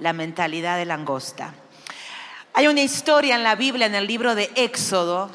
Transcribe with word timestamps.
la 0.00 0.12
mentalidad 0.12 0.78
de 0.78 0.86
langosta. 0.86 1.54
Hay 2.54 2.66
una 2.66 2.80
historia 2.80 3.36
en 3.36 3.44
la 3.44 3.54
Biblia, 3.54 3.86
en 3.86 3.94
el 3.94 4.06
libro 4.06 4.34
de 4.34 4.50
Éxodo, 4.56 5.30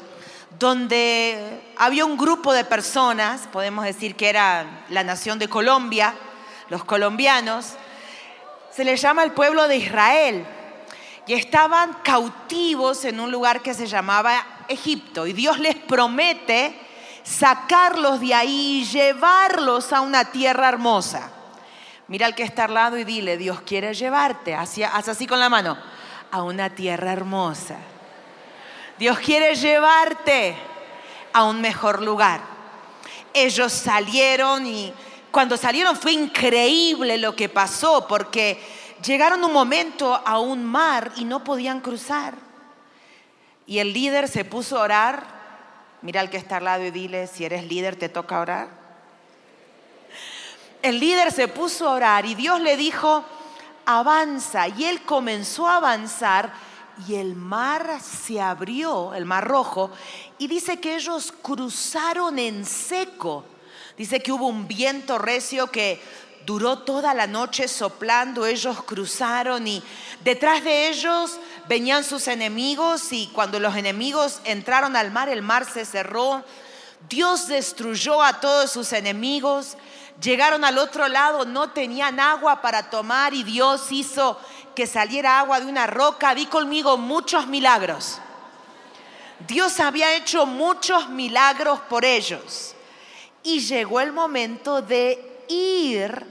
donde 0.58 1.62
había 1.76 2.04
un 2.04 2.16
grupo 2.16 2.52
de 2.52 2.64
personas, 2.64 3.48
podemos 3.52 3.84
decir 3.84 4.16
que 4.16 4.28
era 4.28 4.84
la 4.90 5.04
nación 5.04 5.38
de 5.38 5.48
Colombia, 5.48 6.14
los 6.68 6.84
colombianos, 6.84 7.74
se 8.70 8.84
les 8.84 9.00
llama 9.00 9.22
el 9.22 9.32
pueblo 9.32 9.68
de 9.68 9.76
Israel, 9.76 10.46
y 11.26 11.34
estaban 11.34 11.94
cautivos 12.02 13.04
en 13.04 13.20
un 13.20 13.30
lugar 13.30 13.62
que 13.62 13.74
se 13.74 13.86
llamaba 13.86 14.44
Egipto, 14.68 15.26
y 15.26 15.32
Dios 15.32 15.58
les 15.58 15.76
promete 15.76 16.78
sacarlos 17.22 18.20
de 18.20 18.34
ahí 18.34 18.82
y 18.82 18.84
llevarlos 18.84 19.92
a 19.92 20.00
una 20.00 20.26
tierra 20.26 20.68
hermosa. 20.68 21.32
Mira 22.08 22.26
al 22.26 22.34
que 22.34 22.44
está 22.44 22.64
al 22.64 22.74
lado 22.74 22.98
y 22.98 23.04
dile, 23.04 23.36
Dios 23.36 23.60
quiere 23.62 23.92
llevarte, 23.92 24.54
haz 24.54 25.08
así 25.08 25.26
con 25.26 25.40
la 25.40 25.48
mano, 25.48 25.76
a 26.30 26.42
una 26.42 26.70
tierra 26.70 27.12
hermosa. 27.12 27.76
Dios 28.98 29.18
quiere 29.18 29.54
llevarte 29.54 30.56
a 31.32 31.44
un 31.44 31.60
mejor 31.60 32.02
lugar. 32.02 32.40
Ellos 33.34 33.72
salieron 33.72 34.66
y 34.66 34.92
cuando 35.30 35.56
salieron 35.56 35.96
fue 35.96 36.12
increíble 36.12 37.18
lo 37.18 37.36
que 37.36 37.48
pasó 37.48 38.06
porque 38.06 38.58
llegaron 39.04 39.44
un 39.44 39.52
momento 39.52 40.14
a 40.24 40.38
un 40.38 40.64
mar 40.64 41.12
y 41.16 41.24
no 41.24 41.44
podían 41.44 41.80
cruzar. 41.80 42.34
Y 43.66 43.80
el 43.80 43.92
líder 43.92 44.28
se 44.28 44.44
puso 44.44 44.78
a 44.78 44.82
orar. 44.82 45.26
Mira 46.02 46.20
al 46.20 46.30
que 46.30 46.36
está 46.36 46.58
al 46.58 46.64
lado 46.64 46.84
y 46.84 46.90
dile, 46.90 47.26
si 47.26 47.44
eres 47.44 47.64
líder 47.64 47.96
te 47.96 48.08
toca 48.08 48.40
orar. 48.40 48.85
El 50.82 51.00
líder 51.00 51.32
se 51.32 51.48
puso 51.48 51.88
a 51.88 51.92
orar 51.92 52.26
y 52.26 52.34
Dios 52.34 52.60
le 52.60 52.76
dijo, 52.76 53.24
avanza. 53.84 54.68
Y 54.68 54.84
él 54.84 55.02
comenzó 55.02 55.66
a 55.66 55.76
avanzar 55.76 56.52
y 57.06 57.14
el 57.14 57.34
mar 57.34 58.00
se 58.00 58.40
abrió, 58.40 59.14
el 59.14 59.26
mar 59.26 59.46
rojo, 59.46 59.90
y 60.38 60.46
dice 60.46 60.80
que 60.80 60.96
ellos 60.96 61.32
cruzaron 61.42 62.38
en 62.38 62.64
seco. 62.64 63.44
Dice 63.96 64.20
que 64.20 64.32
hubo 64.32 64.46
un 64.46 64.66
viento 64.66 65.18
recio 65.18 65.70
que 65.70 66.00
duró 66.46 66.78
toda 66.78 67.12
la 67.12 67.26
noche 67.26 67.66
soplando, 67.66 68.46
ellos 68.46 68.82
cruzaron 68.84 69.66
y 69.66 69.82
detrás 70.22 70.62
de 70.62 70.88
ellos 70.88 71.38
venían 71.68 72.04
sus 72.04 72.28
enemigos 72.28 73.12
y 73.12 73.26
cuando 73.28 73.58
los 73.58 73.74
enemigos 73.74 74.40
entraron 74.44 74.96
al 74.96 75.10
mar, 75.10 75.28
el 75.28 75.42
mar 75.42 75.66
se 75.70 75.84
cerró. 75.84 76.44
Dios 77.08 77.48
destruyó 77.48 78.22
a 78.22 78.40
todos 78.40 78.70
sus 78.70 78.92
enemigos. 78.92 79.76
Llegaron 80.20 80.64
al 80.64 80.78
otro 80.78 81.08
lado, 81.08 81.44
no 81.44 81.70
tenían 81.70 82.18
agua 82.20 82.62
para 82.62 82.88
tomar 82.88 83.34
y 83.34 83.42
Dios 83.42 83.92
hizo 83.92 84.40
que 84.74 84.86
saliera 84.86 85.38
agua 85.40 85.60
de 85.60 85.66
una 85.66 85.86
roca. 85.86 86.34
Di 86.34 86.46
conmigo 86.46 86.96
muchos 86.96 87.46
milagros. 87.46 88.20
Dios 89.46 89.78
había 89.80 90.16
hecho 90.16 90.46
muchos 90.46 91.10
milagros 91.10 91.80
por 91.80 92.04
ellos. 92.04 92.74
Y 93.42 93.60
llegó 93.60 94.00
el 94.00 94.12
momento 94.12 94.80
de 94.80 95.44
ir 95.48 96.26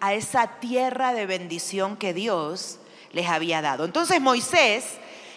a 0.00 0.14
esa 0.14 0.46
tierra 0.60 1.12
de 1.12 1.26
bendición 1.26 1.96
que 1.96 2.14
Dios 2.14 2.78
les 3.12 3.28
había 3.28 3.60
dado. 3.62 3.84
Entonces 3.84 4.20
Moisés, 4.20 4.84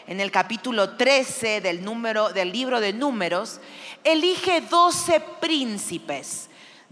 en 0.06 0.20
el 0.20 0.30
capítulo 0.30 0.92
13 0.98 1.62
del, 1.62 1.84
número, 1.84 2.30
del 2.30 2.52
libro 2.52 2.80
de 2.80 2.94
números, 2.94 3.60
elige 4.04 4.62
12 4.62 5.20
príncipes 5.42 6.47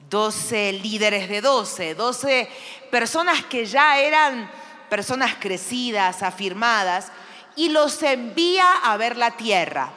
12 0.10 0.74
líderes 0.74 1.30
de 1.30 1.42
12, 1.42 1.96
12 1.96 2.50
personas 2.92 3.44
que 3.46 3.66
ya 3.66 4.00
eran 4.00 4.50
personas 4.90 5.36
crecidas, 5.40 6.24
afirmadas, 6.24 7.12
y 7.56 7.70
los 7.70 8.02
envía 8.04 8.70
a 8.84 8.98
ver 8.98 9.18
la 9.18 9.32
tierra. 9.32 9.90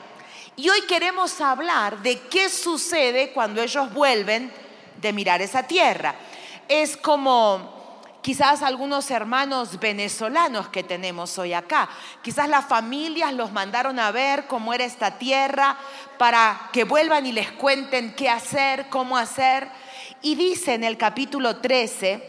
Y 0.56 0.68
hoy 0.70 0.82
queremos 0.82 1.40
hablar 1.40 2.02
de 2.02 2.18
qué 2.22 2.48
sucede 2.48 3.32
cuando 3.32 3.62
ellos 3.62 3.92
vuelven 3.92 4.52
de 5.00 5.12
mirar 5.12 5.42
esa 5.42 5.62
tierra. 5.62 6.14
Es 6.66 6.96
como 6.96 7.78
quizás 8.22 8.62
algunos 8.62 9.10
hermanos 9.10 9.78
venezolanos 9.78 10.68
que 10.68 10.82
tenemos 10.82 11.38
hoy 11.38 11.52
acá. 11.52 11.88
Quizás 12.22 12.48
las 12.48 12.66
familias 12.66 13.32
los 13.32 13.52
mandaron 13.52 13.98
a 13.98 14.10
ver 14.10 14.46
cómo 14.46 14.74
era 14.74 14.84
esta 14.84 15.12
tierra 15.18 15.76
para 16.18 16.70
que 16.72 16.84
vuelvan 16.84 17.26
y 17.26 17.32
les 17.32 17.52
cuenten 17.52 18.14
qué 18.14 18.28
hacer, 18.28 18.88
cómo 18.88 19.16
hacer. 19.16 19.68
Y 20.22 20.34
dice 20.34 20.74
en 20.74 20.82
el 20.82 20.96
capítulo 20.96 21.58
13, 21.58 22.20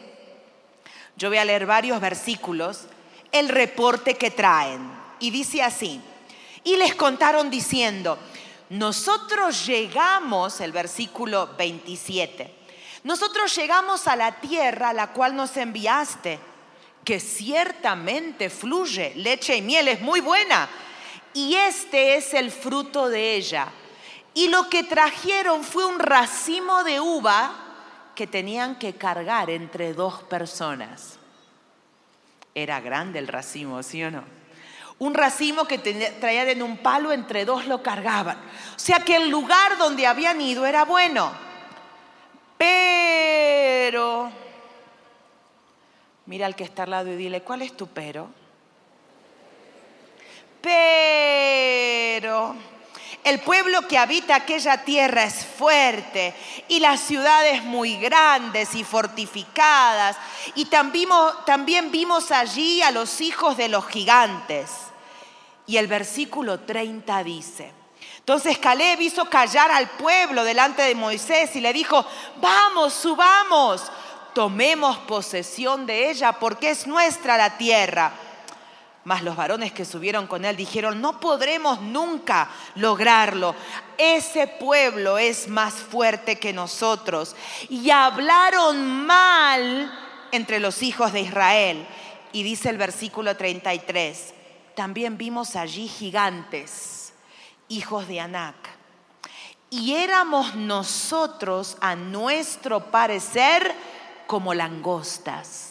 yo 1.17 1.29
voy 1.29 1.39
a 1.39 1.45
leer 1.45 1.65
varios 1.65 1.99
versículos, 1.99 2.85
el 3.31 3.49
reporte 3.49 4.15
que 4.15 4.31
traen. 4.31 4.91
Y 5.19 5.31
dice 5.31 5.63
así, 5.63 5.99
y 6.63 6.77
les 6.77 6.93
contaron 6.93 7.49
diciendo, 7.49 8.19
nosotros 8.69 9.65
llegamos, 9.65 10.61
el 10.61 10.71
versículo 10.71 11.49
27, 11.57 12.53
nosotros 13.03 13.55
llegamos 13.55 14.07
a 14.07 14.15
la 14.15 14.39
tierra 14.39 14.89
a 14.89 14.93
la 14.93 15.07
cual 15.07 15.35
nos 15.35 15.57
enviaste, 15.57 16.39
que 17.03 17.19
ciertamente 17.19 18.51
fluye 18.51 19.13
leche 19.15 19.55
y 19.55 19.61
miel, 19.63 19.87
es 19.87 20.01
muy 20.01 20.19
buena, 20.19 20.69
y 21.33 21.55
este 21.55 22.17
es 22.17 22.35
el 22.35 22.51
fruto 22.51 23.09
de 23.09 23.35
ella. 23.35 23.67
Y 24.35 24.47
lo 24.49 24.69
que 24.69 24.83
trajeron 24.83 25.63
fue 25.63 25.85
un 25.85 25.97
racimo 25.97 26.83
de 26.83 26.99
uva 26.99 27.68
que 28.19 28.27
tenían 28.27 28.75
que 28.75 28.95
cargar 28.95 29.49
entre 29.49 29.93
dos 29.93 30.23
personas. 30.23 31.17
Era 32.53 32.81
grande 32.81 33.17
el 33.17 33.29
racimo, 33.29 33.81
¿sí 33.81 34.03
o 34.03 34.11
no? 34.11 34.25
Un 34.97 35.13
racimo 35.13 35.63
que 35.63 35.77
traían 35.77 36.49
en 36.49 36.61
un 36.61 36.79
palo, 36.79 37.13
entre 37.13 37.45
dos 37.45 37.65
lo 37.65 37.81
cargaban. 37.81 38.37
O 38.75 38.77
sea 38.77 38.99
que 38.99 39.15
el 39.15 39.29
lugar 39.29 39.77
donde 39.77 40.05
habían 40.05 40.41
ido 40.41 40.65
era 40.65 40.83
bueno. 40.83 41.31
Pero, 42.57 44.29
mira 46.25 46.45
al 46.45 46.57
que 46.57 46.65
está 46.65 46.83
al 46.83 46.89
lado 46.89 47.13
y 47.13 47.15
dile, 47.15 47.41
¿cuál 47.41 47.61
es 47.61 47.77
tu 47.77 47.87
pero? 47.87 48.27
Pero 50.61 52.53
el 53.29 53.39
pueblo 53.39 53.87
que 53.87 53.97
habita 53.97 54.35
aquella 54.35 54.83
tierra 54.83 55.23
es 55.23 55.45
fuerte 55.45 56.33
y 56.67 56.79
las 56.79 56.99
ciudades 56.99 57.63
muy 57.63 57.97
grandes 57.97 58.73
y 58.75 58.83
fortificadas. 58.83 60.17
Y 60.55 60.65
también 60.65 61.91
vimos 61.91 62.31
allí 62.31 62.81
a 62.81 62.91
los 62.91 63.21
hijos 63.21 63.55
de 63.55 63.69
los 63.69 63.87
gigantes. 63.87 64.71
Y 65.67 65.77
el 65.77 65.87
versículo 65.87 66.61
30 66.61 67.23
dice, 67.23 67.71
entonces 68.17 68.57
Caleb 68.57 69.01
hizo 69.01 69.25
callar 69.25 69.71
al 69.71 69.89
pueblo 69.91 70.43
delante 70.43 70.81
de 70.81 70.95
Moisés 70.95 71.55
y 71.55 71.61
le 71.61 71.71
dijo, 71.71 72.05
vamos, 72.37 72.93
subamos, 72.93 73.83
tomemos 74.33 74.97
posesión 74.99 75.85
de 75.85 76.09
ella 76.09 76.33
porque 76.33 76.71
es 76.71 76.87
nuestra 76.87 77.37
la 77.37 77.57
tierra 77.57 78.11
mas 79.05 79.23
los 79.23 79.35
varones 79.35 79.71
que 79.71 79.85
subieron 79.85 80.27
con 80.27 80.45
él 80.45 80.55
dijeron, 80.55 81.01
no 81.01 81.19
podremos 81.19 81.81
nunca 81.81 82.49
lograrlo. 82.75 83.55
Ese 83.97 84.47
pueblo 84.47 85.17
es 85.17 85.47
más 85.47 85.73
fuerte 85.73 86.37
que 86.37 86.53
nosotros. 86.53 87.35
Y 87.69 87.89
hablaron 87.91 89.05
mal 89.05 89.91
entre 90.31 90.59
los 90.59 90.83
hijos 90.83 91.13
de 91.13 91.21
Israel. 91.21 91.87
Y 92.33 92.43
dice 92.43 92.69
el 92.69 92.77
versículo 92.77 93.35
33, 93.35 94.33
también 94.75 95.17
vimos 95.17 95.55
allí 95.55 95.87
gigantes, 95.87 97.13
hijos 97.69 98.07
de 98.07 98.19
Anac. 98.19 98.55
Y 99.71 99.95
éramos 99.95 100.55
nosotros, 100.55 101.77
a 101.79 101.95
nuestro 101.95 102.91
parecer, 102.91 103.73
como 104.27 104.53
langostas 104.53 105.68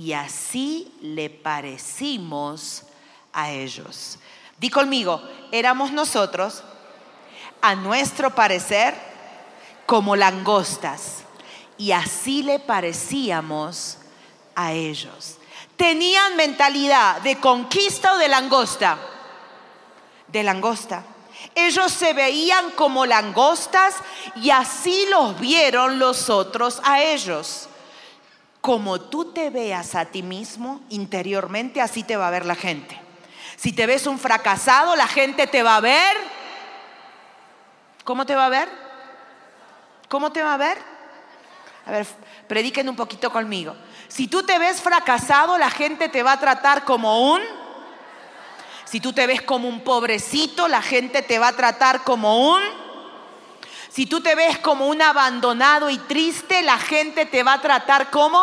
y 0.00 0.14
así 0.14 0.90
le 1.02 1.28
parecimos 1.28 2.84
a 3.34 3.50
ellos. 3.50 4.18
Di 4.58 4.70
conmigo, 4.70 5.22
éramos 5.52 5.92
nosotros, 5.92 6.62
a 7.60 7.74
nuestro 7.74 8.34
parecer, 8.34 8.94
como 9.84 10.16
langostas, 10.16 11.24
y 11.76 11.92
así 11.92 12.42
le 12.42 12.60
parecíamos 12.60 13.98
a 14.54 14.72
ellos. 14.72 15.36
Tenían 15.76 16.34
mentalidad 16.34 17.20
de 17.20 17.38
conquista 17.38 18.14
o 18.14 18.16
de 18.16 18.28
langosta. 18.28 18.96
De 20.28 20.42
langosta. 20.42 21.04
Ellos 21.54 21.92
se 21.92 22.14
veían 22.14 22.70
como 22.70 23.04
langostas 23.04 23.96
y 24.36 24.48
así 24.48 25.04
los 25.10 25.38
vieron 25.38 25.98
los 25.98 26.30
otros 26.30 26.80
a 26.84 27.02
ellos. 27.02 27.69
Como 28.60 29.00
tú 29.00 29.32
te 29.32 29.50
veas 29.50 29.94
a 29.94 30.06
ti 30.06 30.22
mismo 30.22 30.82
interiormente, 30.90 31.80
así 31.80 32.02
te 32.02 32.16
va 32.16 32.28
a 32.28 32.30
ver 32.30 32.44
la 32.44 32.54
gente. 32.54 33.00
Si 33.56 33.72
te 33.72 33.86
ves 33.86 34.06
un 34.06 34.18
fracasado, 34.18 34.96
la 34.96 35.06
gente 35.06 35.46
te 35.46 35.62
va 35.62 35.76
a 35.76 35.80
ver. 35.80 36.16
¿Cómo 38.04 38.26
te 38.26 38.34
va 38.34 38.46
a 38.46 38.50
ver? 38.50 38.68
¿Cómo 40.08 40.32
te 40.32 40.42
va 40.42 40.54
a 40.54 40.56
ver? 40.56 40.78
A 41.86 41.90
ver, 41.92 42.06
prediquen 42.48 42.88
un 42.88 42.96
poquito 42.96 43.30
conmigo. 43.30 43.76
Si 44.08 44.28
tú 44.28 44.42
te 44.42 44.58
ves 44.58 44.82
fracasado, 44.82 45.56
la 45.56 45.70
gente 45.70 46.08
te 46.08 46.22
va 46.22 46.32
a 46.32 46.40
tratar 46.40 46.84
como 46.84 47.32
un... 47.32 47.40
Si 48.84 49.00
tú 49.00 49.12
te 49.12 49.26
ves 49.26 49.42
como 49.42 49.68
un 49.68 49.80
pobrecito, 49.82 50.66
la 50.66 50.82
gente 50.82 51.22
te 51.22 51.38
va 51.38 51.48
a 51.48 51.56
tratar 51.56 52.02
como 52.02 52.52
un... 52.52 52.60
Si 53.90 54.06
tú 54.06 54.20
te 54.20 54.34
ves 54.34 54.58
como 54.58 54.86
un 54.86 55.02
abandonado 55.02 55.90
y 55.90 55.98
triste, 55.98 56.62
la 56.62 56.78
gente 56.78 57.26
te 57.26 57.42
va 57.42 57.54
a 57.54 57.60
tratar 57.60 58.10
como 58.10 58.40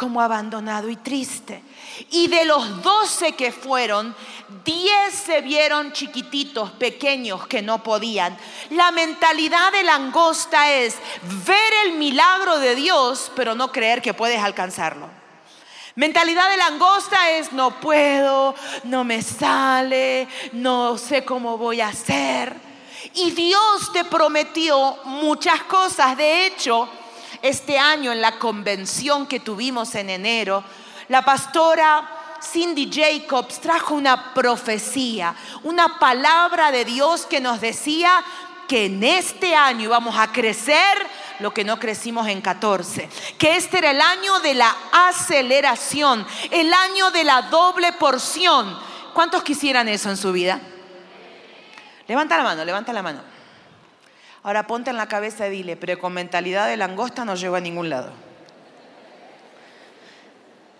como 0.00 0.22
abandonado 0.22 0.88
y 0.88 0.96
triste. 0.96 1.62
Y 2.08 2.28
de 2.28 2.46
los 2.46 2.82
doce 2.82 3.32
que 3.32 3.52
fueron, 3.52 4.16
diez 4.64 5.12
se 5.12 5.42
vieron 5.42 5.92
chiquititos, 5.92 6.70
pequeños, 6.70 7.46
que 7.46 7.60
no 7.60 7.82
podían. 7.82 8.34
La 8.70 8.92
mentalidad 8.92 9.70
de 9.72 9.82
langosta 9.82 10.72
es 10.72 10.96
ver 11.44 11.72
el 11.84 11.98
milagro 11.98 12.58
de 12.60 12.76
Dios, 12.76 13.30
pero 13.36 13.54
no 13.54 13.70
creer 13.70 14.00
que 14.00 14.14
puedes 14.14 14.42
alcanzarlo. 14.42 15.06
Mentalidad 15.96 16.48
de 16.48 16.56
langosta 16.56 17.32
es 17.32 17.52
no 17.52 17.78
puedo, 17.78 18.54
no 18.84 19.04
me 19.04 19.20
sale, 19.20 20.26
no 20.52 20.96
sé 20.96 21.26
cómo 21.26 21.58
voy 21.58 21.82
a 21.82 21.88
hacer. 21.88 22.69
Y 23.14 23.32
Dios 23.32 23.92
te 23.92 24.04
prometió 24.04 24.98
muchas 25.04 25.62
cosas. 25.64 26.16
De 26.16 26.46
hecho, 26.46 26.88
este 27.42 27.78
año 27.78 28.12
en 28.12 28.20
la 28.20 28.38
convención 28.38 29.26
que 29.26 29.40
tuvimos 29.40 29.94
en 29.94 30.10
enero, 30.10 30.62
la 31.08 31.22
pastora 31.22 32.36
Cindy 32.42 32.90
Jacobs 32.90 33.60
trajo 33.60 33.94
una 33.94 34.32
profecía, 34.32 35.34
una 35.64 35.98
palabra 35.98 36.70
de 36.70 36.84
Dios 36.84 37.26
que 37.26 37.40
nos 37.40 37.60
decía 37.60 38.24
que 38.68 38.86
en 38.86 39.02
este 39.02 39.54
año 39.54 39.84
íbamos 39.84 40.16
a 40.16 40.30
crecer 40.30 40.96
lo 41.40 41.52
que 41.52 41.64
no 41.64 41.78
crecimos 41.78 42.28
en 42.28 42.40
14, 42.40 43.08
que 43.36 43.56
este 43.56 43.78
era 43.78 43.90
el 43.90 44.00
año 44.00 44.38
de 44.40 44.54
la 44.54 44.74
aceleración, 44.92 46.24
el 46.50 46.72
año 46.72 47.10
de 47.10 47.24
la 47.24 47.42
doble 47.42 47.92
porción. 47.94 48.78
¿Cuántos 49.12 49.42
quisieran 49.42 49.88
eso 49.88 50.08
en 50.08 50.16
su 50.16 50.32
vida? 50.32 50.60
Levanta 52.10 52.36
la 52.36 52.42
mano, 52.42 52.64
levanta 52.64 52.92
la 52.92 53.02
mano. 53.02 53.20
Ahora 54.42 54.66
ponte 54.66 54.90
en 54.90 54.96
la 54.96 55.06
cabeza 55.06 55.46
y 55.46 55.50
dile, 55.50 55.76
pero 55.76 55.96
con 55.96 56.12
mentalidad 56.12 56.66
de 56.66 56.76
langosta 56.76 57.24
no 57.24 57.36
llego 57.36 57.54
a 57.54 57.60
ningún 57.60 57.88
lado. 57.88 58.10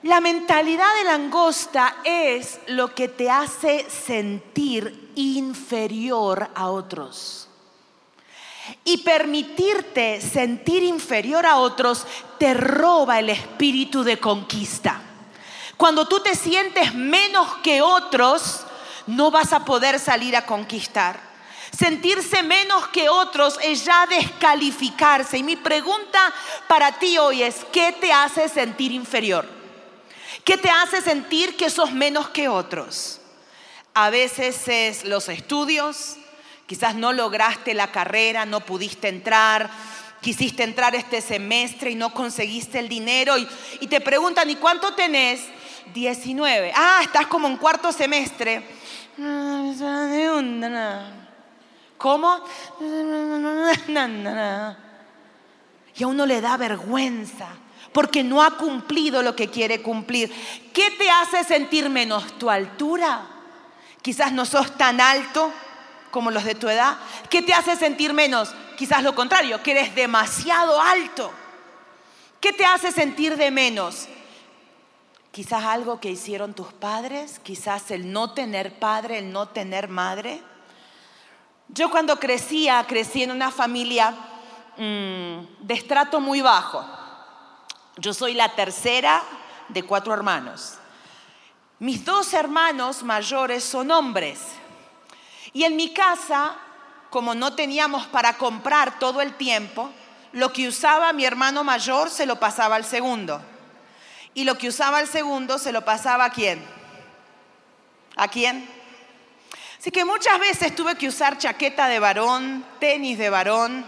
La 0.03 0.21
mentalidad 0.21 0.93
de 0.99 1.05
langosta 1.05 1.99
es 2.03 2.59
lo 2.67 2.97
que 2.97 3.07
te 3.07 3.31
hace 3.31 3.89
sentir 3.89 5.13
inferior 5.15 6.51
a 6.53 6.69
otros. 6.69 7.49
Y 8.83 8.97
permitirte 9.05 10.21
sentir 10.21 10.83
inferior 10.83 11.47
a 11.47 11.59
otros 11.59 12.09
te 12.41 12.55
roba 12.55 13.21
el 13.21 13.31
espíritu 13.31 14.03
de 14.03 14.19
conquista. 14.19 15.01
Cuando 15.77 16.09
tú 16.09 16.19
te 16.19 16.35
sientes 16.35 16.93
menos 16.93 17.59
que 17.59 17.83
otros, 17.83 18.67
no 19.07 19.31
vas 19.31 19.53
a 19.53 19.65
poder 19.65 19.99
salir 19.99 20.37
a 20.37 20.47
conquistar. 20.47 21.31
Sentirse 21.77 22.43
menos 22.43 22.89
que 22.89 23.09
otros 23.09 23.59
es 23.63 23.85
ya 23.85 24.07
descalificarse. 24.07 25.39
Y 25.39 25.43
mi 25.43 25.57
pregunta 25.57 26.33
para 26.69 26.93
ti 26.93 27.17
hoy 27.19 27.43
es, 27.43 27.65
¿qué 27.73 27.93
te 27.93 28.13
hace 28.13 28.49
sentir 28.49 28.93
inferior? 28.93 29.49
¿Qué 30.45 30.57
te 30.57 30.71
hace 30.71 31.01
sentir 31.01 31.57
que 31.57 31.71
sos 31.71 31.93
menos 31.93 32.31
que 32.31 32.49
otros? 32.49 33.21
A 33.95 34.11
veces 34.11 34.67
es 34.69 35.05
los 35.05 35.29
estudios, 35.29 36.17
quizás 36.67 36.95
no 36.95 37.13
lograste 37.13 37.75
la 37.75 37.93
carrera, 37.93 38.47
no 38.47 38.61
pudiste 38.61 39.09
entrar, 39.09 39.71
quisiste 40.21 40.63
entrar 40.63 40.95
este 40.95 41.21
semestre 41.21 41.91
y 41.91 41.95
no 41.95 42.15
conseguiste 42.15 42.79
el 42.79 42.89
dinero 42.89 43.37
y, 43.37 43.49
y 43.81 43.87
te 43.89 44.01
preguntan, 44.01 44.49
¿y 44.51 44.57
cuánto 44.57 44.95
tenés? 44.95 45.41
19. 45.93 46.73
Ah, 46.75 47.01
estás 47.03 47.27
como 47.27 47.49
en 47.49 47.57
cuarto 47.57 47.93
semestre. 47.93 48.63
¿Cómo? 51.99 52.45
Y 55.95 56.03
a 56.03 56.07
uno 56.07 56.27
le 56.27 56.41
da 56.41 56.57
vergüenza 56.57 57.49
porque 57.93 58.23
no 58.23 58.43
ha 58.43 58.57
cumplido 58.57 59.23
lo 59.23 59.37
que 59.37 59.49
quiere 59.49 59.83
cumplir. 59.83 60.33
¿Qué 60.73 60.93
te 60.93 61.11
hace 61.11 61.45
sentir 61.45 61.91
menos? 61.91 62.39
¿Tu 62.39 62.49
altura? 62.49 63.27
Quizás 64.01 64.33
no 64.33 64.47
sos 64.47 64.77
tan 64.77 65.01
alto 65.01 65.53
como 66.11 66.31
los 66.31 66.45
de 66.45 66.55
tu 66.55 66.69
edad. 66.69 66.97
¿Qué 67.29 67.43
te 67.43 67.53
hace 67.53 67.77
sentir 67.77 68.15
menos? 68.15 68.55
Quizás 68.77 69.03
lo 69.03 69.15
contrario, 69.15 69.63
que 69.63 69.73
eres 69.73 69.95
demasiado 69.95 70.81
alto. 70.81 71.31
¿Qué 72.41 72.53
te 72.53 72.65
hace 72.65 72.93
sentir 72.93 73.37
de 73.37 73.51
menos? 73.51 74.09
Quizás 75.33 75.65
algo 75.65 76.01
que 76.01 76.11
hicieron 76.11 76.55
tus 76.55 76.73
padres, 76.73 77.39
quizás 77.39 77.91
el 77.93 78.13
no 78.13 78.33
tener 78.33 78.79
padre, 78.81 79.19
el 79.19 79.33
no 79.33 79.49
tener 79.49 79.89
madre. 79.89 80.43
Yo 81.69 81.89
cuando 81.89 82.19
crecía, 82.19 82.85
crecí 82.89 83.23
en 83.23 83.31
una 83.31 83.53
familia 83.53 84.11
mm, 84.77 85.65
de 85.67 85.75
estrato 85.75 86.21
muy 86.21 86.41
bajo. 86.41 86.85
Yo 87.97 88.13
soy 88.13 88.35
la 88.35 88.55
tercera 88.57 89.23
de 89.69 89.85
cuatro 89.85 90.13
hermanos. 90.13 90.79
Mis 91.79 92.05
dos 92.05 92.35
hermanos 92.35 93.05
mayores 93.05 93.63
son 93.63 93.93
hombres. 93.93 94.41
Y 95.53 95.63
en 95.63 95.77
mi 95.77 95.95
casa, 95.95 96.57
como 97.09 97.35
no 97.37 97.55
teníamos 97.55 98.07
para 98.09 98.37
comprar 98.37 98.99
todo 98.99 99.21
el 99.21 99.35
tiempo, 99.35 99.91
lo 100.33 100.53
que 100.53 100.69
usaba 100.69 101.13
mi 101.13 101.25
hermano 101.25 101.63
mayor 101.63 102.11
se 102.11 102.27
lo 102.27 102.41
pasaba 102.41 102.77
al 102.77 102.85
segundo. 102.85 103.41
Y 104.35 104.45
lo 104.45 104.57
que 104.57 104.69
usaba 104.69 105.01
el 105.01 105.09
segundo 105.09 105.59
se 105.59 105.73
lo 105.73 105.85
pasaba 105.85 106.27
a 106.27 106.31
quién? 106.31 106.65
¿A 108.17 108.29
quién? 108.29 108.69
Así 109.79 109.91
que 109.91 110.05
muchas 110.05 110.39
veces 110.39 110.77
tuve 110.77 110.95
que 110.97 111.09
usar 111.09 111.39
chaqueta 111.39 111.89
de 111.89 111.99
varón, 111.99 112.65
tenis 112.79 113.19
de 113.19 113.31
varón. 113.31 113.85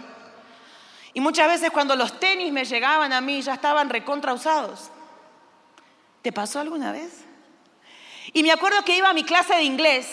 Y 1.13 1.21
muchas 1.21 1.47
veces 1.47 1.69
cuando 1.69 1.95
los 1.95 2.19
tenis 2.19 2.51
me 2.51 2.65
llegaban 2.65 3.13
a 3.13 3.21
mí 3.21 3.41
ya 3.41 3.53
estaban 3.53 3.89
recontra 3.89 4.33
usados. 4.33 4.89
¿Te 6.23 6.31
pasó 6.31 6.59
alguna 6.59 6.91
vez? 6.91 7.25
Y 8.33 8.41
me 8.41 8.51
acuerdo 8.51 8.83
que 8.83 8.97
iba 8.97 9.09
a 9.09 9.13
mi 9.13 9.23
clase 9.23 9.55
de 9.55 9.63
inglés, 9.63 10.07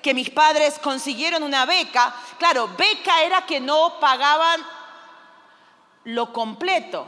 que 0.00 0.14
mis 0.14 0.30
padres 0.30 0.78
consiguieron 0.78 1.42
una 1.42 1.66
beca. 1.66 2.14
Claro, 2.38 2.70
beca 2.78 3.22
era 3.24 3.44
que 3.44 3.60
no 3.60 4.00
pagaban 4.00 4.62
lo 6.04 6.32
completo. 6.32 7.06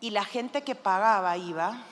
Y 0.00 0.10
la 0.10 0.24
gente 0.24 0.62
que 0.62 0.74
pagaba 0.74 1.36
iba 1.36 1.84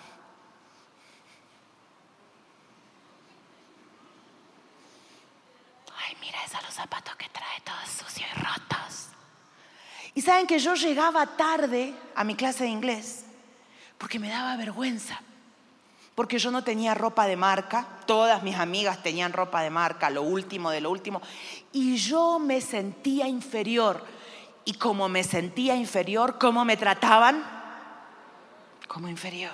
los 6.62 6.74
zapatos 6.74 7.16
que 7.16 7.28
trae 7.28 7.60
todos 7.64 7.88
sucios 7.88 8.28
y 8.30 8.38
rotos. 8.38 9.08
Y 10.14 10.22
saben 10.22 10.46
que 10.46 10.58
yo 10.58 10.74
llegaba 10.74 11.26
tarde 11.26 11.94
a 12.14 12.24
mi 12.24 12.34
clase 12.34 12.64
de 12.64 12.70
inglés 12.70 13.24
porque 13.98 14.18
me 14.18 14.28
daba 14.28 14.56
vergüenza. 14.56 15.20
Porque 16.14 16.38
yo 16.38 16.50
no 16.50 16.64
tenía 16.64 16.94
ropa 16.94 17.26
de 17.26 17.36
marca, 17.36 17.86
todas 18.06 18.42
mis 18.42 18.56
amigas 18.56 19.02
tenían 19.02 19.34
ropa 19.34 19.60
de 19.60 19.68
marca, 19.68 20.08
lo 20.08 20.22
último 20.22 20.70
de 20.70 20.80
lo 20.80 20.90
último. 20.90 21.20
Y 21.72 21.96
yo 21.96 22.38
me 22.38 22.62
sentía 22.62 23.28
inferior. 23.28 24.02
Y 24.64 24.74
como 24.74 25.10
me 25.10 25.22
sentía 25.22 25.76
inferior, 25.76 26.38
¿cómo 26.38 26.64
me 26.64 26.78
trataban? 26.78 27.55
Como 28.96 29.10
inferior. 29.10 29.52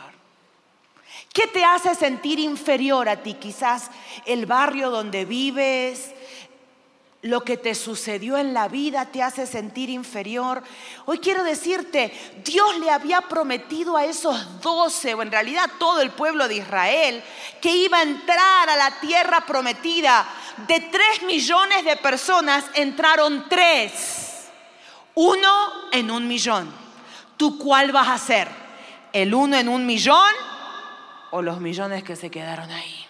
¿Qué 1.32 1.49
te 1.49 1.64
hace 1.64 1.96
sentir 1.96 2.38
inferior 2.38 3.08
a 3.08 3.25
ti? 3.25 3.34
Quizás 3.34 3.90
el 4.25 4.46
barrio 4.46 4.88
donde 4.88 5.25
vives, 5.25 6.12
lo 7.22 7.42
que 7.42 7.56
te 7.56 7.75
sucedió 7.75 8.38
en 8.38 8.54
la 8.54 8.68
vida 8.68 9.06
te 9.06 9.20
hace 9.20 9.49
sentir 9.49 9.90
inferior. 9.90 10.62
Hoy 11.06 11.18
quiero 11.18 11.42
decirte, 11.42 12.12
Dios 12.44 12.78
le 12.78 12.92
había 12.92 13.22
prometido 13.22 13.96
a 13.96 14.04
esos 14.04 14.61
doce, 14.61 15.12
o 15.14 15.22
en 15.22 15.32
realidad 15.32 15.68
todo 15.76 16.02
el 16.02 16.12
pueblo 16.12 16.46
de 16.46 16.58
Israel, 16.58 17.20
que 17.61 17.75
iba 17.75 17.99
a 17.99 18.02
entrar 18.02 18.70
a 18.70 18.76
la 18.76 19.00
tierra 19.00 19.44
prometida. 19.44 20.25
De 20.68 20.78
tres 20.78 21.25
millones 21.25 21.84
de 21.84 21.96
personas 21.96 22.64
entraron 22.75 23.46
tres. 23.49 24.44
Uno 25.16 25.90
en 25.90 26.12
un 26.12 26.28
millón. 26.28 26.72
¿Tú 27.37 27.58
cuál 27.58 27.90
vas 27.90 28.06
a 28.06 28.18
ser? 28.18 28.62
¿El 29.12 29.35
uno 29.35 29.57
en 29.57 29.69
un 29.69 29.87
millón 29.87 30.33
o 31.31 31.42
los 31.42 31.61
millones 31.61 32.04
que 32.04 32.16
se 32.16 32.31
quedaron 32.31 32.71
ahí? 32.71 33.02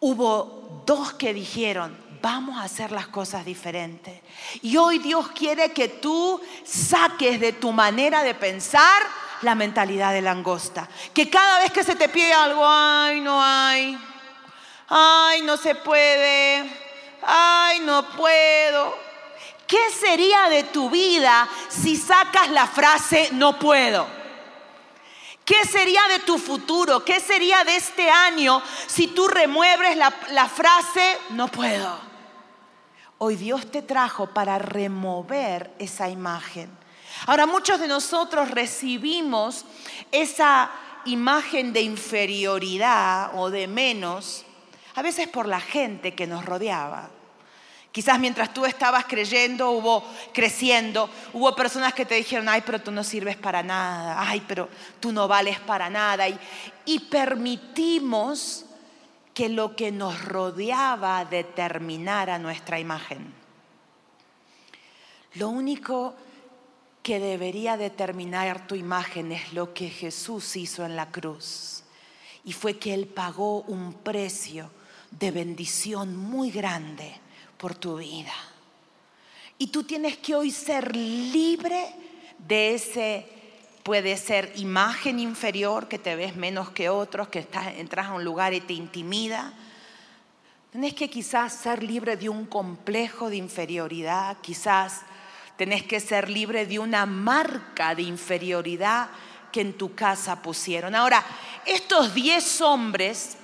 hubo 0.00 0.82
dos 0.86 1.12
que 1.14 1.34
dijeron, 1.34 1.96
vamos 2.22 2.58
a 2.58 2.64
hacer 2.64 2.92
las 2.92 3.08
cosas 3.08 3.44
diferentes. 3.44 4.20
Y 4.62 4.76
hoy 4.76 4.98
Dios 4.98 5.28
quiere 5.28 5.72
que 5.72 5.88
tú 5.88 6.40
saques 6.64 7.40
de 7.40 7.52
tu 7.52 7.72
manera 7.72 8.22
de 8.22 8.34
pensar 8.34 9.02
la 9.42 9.54
mentalidad 9.54 10.12
de 10.12 10.22
langosta. 10.22 10.88
Que 11.14 11.28
cada 11.28 11.60
vez 11.60 11.72
que 11.72 11.84
se 11.84 11.96
te 11.96 12.08
pide 12.08 12.32
algo, 12.32 12.62
ay, 12.64 13.20
no 13.20 13.42
hay, 13.42 13.98
ay, 14.88 15.42
no 15.42 15.56
se 15.56 15.74
puede, 15.74 16.70
ay, 17.22 17.80
no 17.80 18.08
puedo. 18.10 19.07
¿Qué 19.68 19.90
sería 19.90 20.48
de 20.48 20.64
tu 20.64 20.88
vida 20.88 21.46
si 21.68 21.98
sacas 21.98 22.50
la 22.50 22.66
frase 22.66 23.28
no 23.32 23.58
puedo? 23.58 24.06
¿Qué 25.44 25.66
sería 25.66 26.00
de 26.08 26.20
tu 26.20 26.38
futuro? 26.38 27.04
¿Qué 27.04 27.20
sería 27.20 27.64
de 27.64 27.76
este 27.76 28.10
año 28.10 28.62
si 28.86 29.08
tú 29.08 29.28
remueves 29.28 29.94
la, 29.98 30.10
la 30.30 30.48
frase 30.48 31.18
no 31.30 31.48
puedo? 31.48 32.00
Hoy 33.18 33.36
Dios 33.36 33.70
te 33.70 33.82
trajo 33.82 34.28
para 34.28 34.58
remover 34.58 35.70
esa 35.78 36.08
imagen. 36.08 36.70
Ahora 37.26 37.44
muchos 37.44 37.78
de 37.78 37.88
nosotros 37.88 38.50
recibimos 38.50 39.66
esa 40.12 40.70
imagen 41.04 41.74
de 41.74 41.82
inferioridad 41.82 43.32
o 43.34 43.50
de 43.50 43.66
menos, 43.66 44.46
a 44.94 45.02
veces 45.02 45.28
por 45.28 45.46
la 45.46 45.60
gente 45.60 46.14
que 46.14 46.26
nos 46.26 46.46
rodeaba. 46.46 47.10
Quizás 47.98 48.20
mientras 48.20 48.54
tú 48.54 48.64
estabas 48.64 49.06
creyendo, 49.06 49.72
hubo 49.72 50.04
creciendo, 50.32 51.10
hubo 51.32 51.56
personas 51.56 51.92
que 51.94 52.06
te 52.06 52.14
dijeron, 52.14 52.48
ay, 52.48 52.62
pero 52.64 52.80
tú 52.80 52.92
no 52.92 53.02
sirves 53.02 53.34
para 53.34 53.60
nada, 53.60 54.14
ay, 54.20 54.40
pero 54.46 54.68
tú 55.00 55.10
no 55.10 55.26
vales 55.26 55.58
para 55.58 55.90
nada. 55.90 56.28
Y, 56.86 56.98
permitimos 57.10 58.66
que 59.34 59.48
lo 59.48 59.74
que 59.74 59.90
nos 59.90 60.24
rodeaba 60.24 61.24
determinara 61.24 62.38
nuestra 62.38 62.78
imagen. 62.78 63.34
Lo 65.34 65.48
único 65.48 66.14
que 67.02 67.18
debería 67.18 67.76
determinar 67.76 68.64
tu 68.68 68.76
imagen 68.76 69.32
es 69.32 69.52
lo 69.52 69.74
que 69.74 69.90
Jesús 69.90 70.54
hizo 70.54 70.86
en 70.86 70.94
la 70.94 71.10
cruz. 71.10 71.82
Y 72.44 72.52
fue 72.52 72.78
que 72.78 72.94
Él 72.94 73.08
pagó 73.08 73.62
un 73.62 73.92
precio 73.92 74.70
de 75.10 75.32
bendición 75.32 76.16
muy 76.16 76.52
grande 76.52 77.26
por 77.58 77.74
tu 77.74 77.98
vida. 77.98 78.32
Y 79.58 79.66
tú 79.66 79.84
tienes 79.84 80.16
que 80.16 80.34
hoy 80.34 80.50
ser 80.50 80.96
libre 80.96 81.84
de 82.38 82.74
ese 82.74 83.38
Puede 83.88 84.18
ser 84.18 84.52
imagen 84.56 85.18
inferior, 85.18 85.88
que 85.88 85.98
te 85.98 86.14
ves 86.14 86.36
menos 86.36 86.68
que 86.72 86.90
otros, 86.90 87.28
que 87.28 87.38
estás, 87.38 87.68
entras 87.78 88.08
a 88.08 88.12
un 88.12 88.22
lugar 88.22 88.52
y 88.52 88.60
te 88.60 88.74
intimida. 88.74 89.54
Tenés 90.70 90.92
que 90.92 91.08
quizás 91.08 91.54
ser 91.54 91.82
libre 91.82 92.18
de 92.18 92.28
un 92.28 92.44
complejo 92.44 93.30
de 93.30 93.36
inferioridad, 93.36 94.36
quizás 94.42 95.04
tenés 95.56 95.84
que 95.84 96.00
ser 96.00 96.28
libre 96.28 96.66
de 96.66 96.78
una 96.78 97.06
marca 97.06 97.94
de 97.94 98.02
inferioridad 98.02 99.08
que 99.50 99.62
en 99.62 99.72
tu 99.72 99.94
casa 99.94 100.42
pusieron. 100.42 100.94
Ahora, 100.94 101.24
estos 101.64 102.12
diez 102.12 102.60
hombres, 102.60 103.37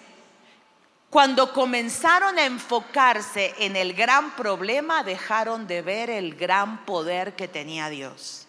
cuando 1.14 1.52
comenzaron 1.52 2.40
a 2.40 2.44
enfocarse 2.44 3.54
en 3.58 3.76
el 3.76 3.94
gran 3.94 4.34
problema, 4.34 5.04
dejaron 5.04 5.68
de 5.68 5.80
ver 5.80 6.10
el 6.10 6.34
gran 6.34 6.84
poder 6.84 7.36
que 7.36 7.46
tenía 7.46 7.88
Dios. 7.88 8.48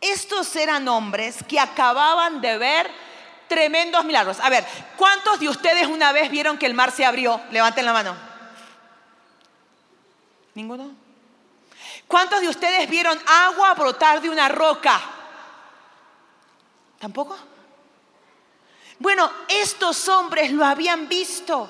Estos 0.00 0.54
eran 0.54 0.86
hombres 0.86 1.38
que 1.42 1.58
acababan 1.58 2.40
de 2.40 2.56
ver 2.56 2.88
tremendos 3.48 4.04
milagros. 4.04 4.38
A 4.38 4.48
ver, 4.48 4.64
¿cuántos 4.96 5.40
de 5.40 5.48
ustedes 5.48 5.88
una 5.88 6.12
vez 6.12 6.30
vieron 6.30 6.56
que 6.56 6.66
el 6.66 6.74
mar 6.74 6.92
se 6.92 7.04
abrió? 7.04 7.40
Levanten 7.50 7.84
la 7.84 7.92
mano. 7.92 8.16
¿Ninguno? 10.54 10.88
¿Cuántos 12.06 12.42
de 12.42 12.48
ustedes 12.48 12.88
vieron 12.88 13.20
agua 13.26 13.74
brotar 13.74 14.22
de 14.22 14.30
una 14.30 14.48
roca? 14.48 15.00
¿Tampoco? 17.00 17.36
Bueno, 19.02 19.28
estos 19.48 20.08
hombres 20.08 20.52
lo 20.52 20.64
habían 20.64 21.08
visto. 21.08 21.68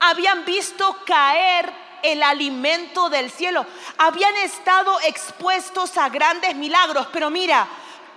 Habían 0.00 0.44
visto 0.44 0.96
caer 1.06 1.72
el 2.02 2.20
alimento 2.20 3.08
del 3.08 3.30
cielo. 3.30 3.64
Habían 3.96 4.34
estado 4.38 4.98
expuestos 5.02 5.96
a 5.96 6.08
grandes 6.08 6.56
milagros, 6.56 7.06
pero 7.12 7.30
mira, 7.30 7.68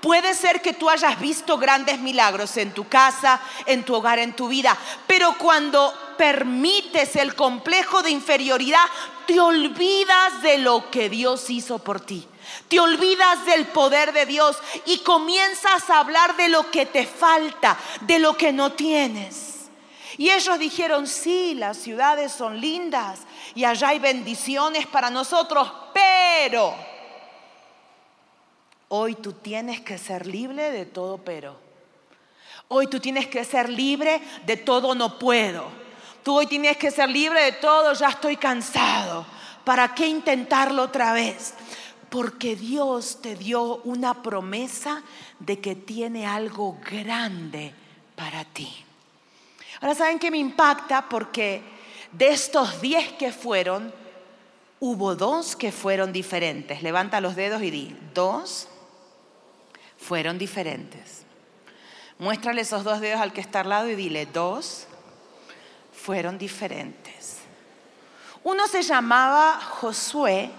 Puede 0.02 0.36
ser 0.36 0.62
que 0.62 0.74
tú 0.74 0.92
hayas 0.92 1.20
visto 1.20 1.58
grandes 1.58 2.00
milagros 2.00 2.56
en 2.58 2.72
tu 2.72 2.88
casa, 2.88 3.42
en 3.66 3.84
tu 3.84 3.96
hogar, 3.96 4.20
en 4.20 4.36
tu 4.36 4.48
vida, 4.48 4.78
pero 5.08 5.36
cuando 5.40 5.92
permites 6.16 7.16
el 7.16 7.34
complejo 7.34 8.04
de 8.04 8.12
inferioridad, 8.12 8.86
te 9.26 9.40
olvidas 9.40 10.44
de 10.44 10.60
lo 10.60 10.92
que 10.92 11.10
Dios 11.10 11.50
hizo 11.50 11.80
por 11.80 12.00
ti. 12.00 12.28
Te 12.68 12.80
olvidas 12.80 13.46
del 13.46 13.68
poder 13.68 14.14
de 14.14 14.26
Dios 14.26 14.58
y 14.86 15.00
comienzas 15.00 15.90
a 15.90 16.00
hablar 16.00 16.36
de 16.36 16.50
lo 16.50 16.70
que 16.72 16.86
te 16.86 17.06
falta, 17.06 17.78
de 18.02 18.20
lo 18.20 18.36
que 18.36 18.52
no 18.52 18.74
tienes. 18.74 19.70
Y 20.18 20.32
ellos 20.32 20.58
dijeron, 20.58 21.08
sí, 21.08 21.54
las 21.54 21.78
ciudades 21.78 22.32
son 22.32 22.60
lindas, 22.60 23.20
y 23.54 23.66
allá 23.66 23.90
hay 23.90 24.00
bendiciones 24.00 24.88
para 24.88 25.10
nosotros, 25.10 25.72
pero 25.94 26.74
hoy 28.90 29.16
tú 29.16 29.34
tienes 29.34 29.82
que 29.82 29.98
ser 29.98 30.26
libre 30.26 30.72
de 30.72 30.86
todo 30.86 31.18
pero. 31.20 31.68
Hoy 32.70 32.88
tú 32.88 33.00
tienes 33.00 33.28
que 33.28 33.46
ser 33.46 33.70
libre 33.70 34.22
de 34.46 34.58
todo 34.58 34.94
no 34.94 35.18
puedo. 35.18 35.66
Tú 36.24 36.36
hoy 36.36 36.48
tienes 36.48 36.78
que 36.78 36.92
ser 36.92 37.10
libre 37.10 37.42
de 37.44 37.52
todo 37.54 37.94
ya 37.94 38.10
estoy 38.10 38.36
cansado. 38.36 39.26
¿Para 39.64 39.94
qué 39.96 40.08
intentarlo 40.08 40.84
otra 40.84 41.14
vez? 41.14 41.54
Porque 42.10 42.56
Dios 42.56 43.22
te 43.22 43.36
dio 43.36 43.78
una 43.84 44.22
promesa 44.22 45.04
de 45.40 45.60
que 45.60 45.76
tiene 45.76 46.26
algo 46.26 46.78
grande 46.90 47.74
para 48.16 48.46
ti. 48.46 48.86
Ahora, 49.82 49.94
¿saben 49.94 50.20
qué 50.20 50.32
me 50.32 50.38
impacta? 50.38 51.08
Porque 51.10 51.62
de 52.12 52.30
estos 52.30 52.82
diez 52.82 53.12
que 53.14 53.32
fueron, 53.32 53.94
hubo 54.80 55.16
dos 55.16 55.56
que 55.56 55.72
fueron 55.72 56.14
diferentes. 56.14 56.82
Levanta 56.82 57.22
los 57.22 57.36
dedos 57.36 57.62
y 57.62 57.72
di, 57.72 57.96
dos 58.14 58.68
fueron 59.98 60.38
diferentes. 60.38 61.24
Muéstrale 62.20 62.62
esos 62.62 62.84
dos 62.84 63.00
dedos 63.00 63.22
al 63.22 63.34
que 63.34 63.42
está 63.42 63.60
al 63.60 63.70
lado 63.70 63.90
y 63.90 63.96
dile, 63.96 64.26
dos 64.26 64.88
fueron 65.94 66.38
diferentes. 66.38 67.38
Uno 68.44 68.68
se 68.68 68.82
llamaba 68.82 69.60
Josué 69.60 70.50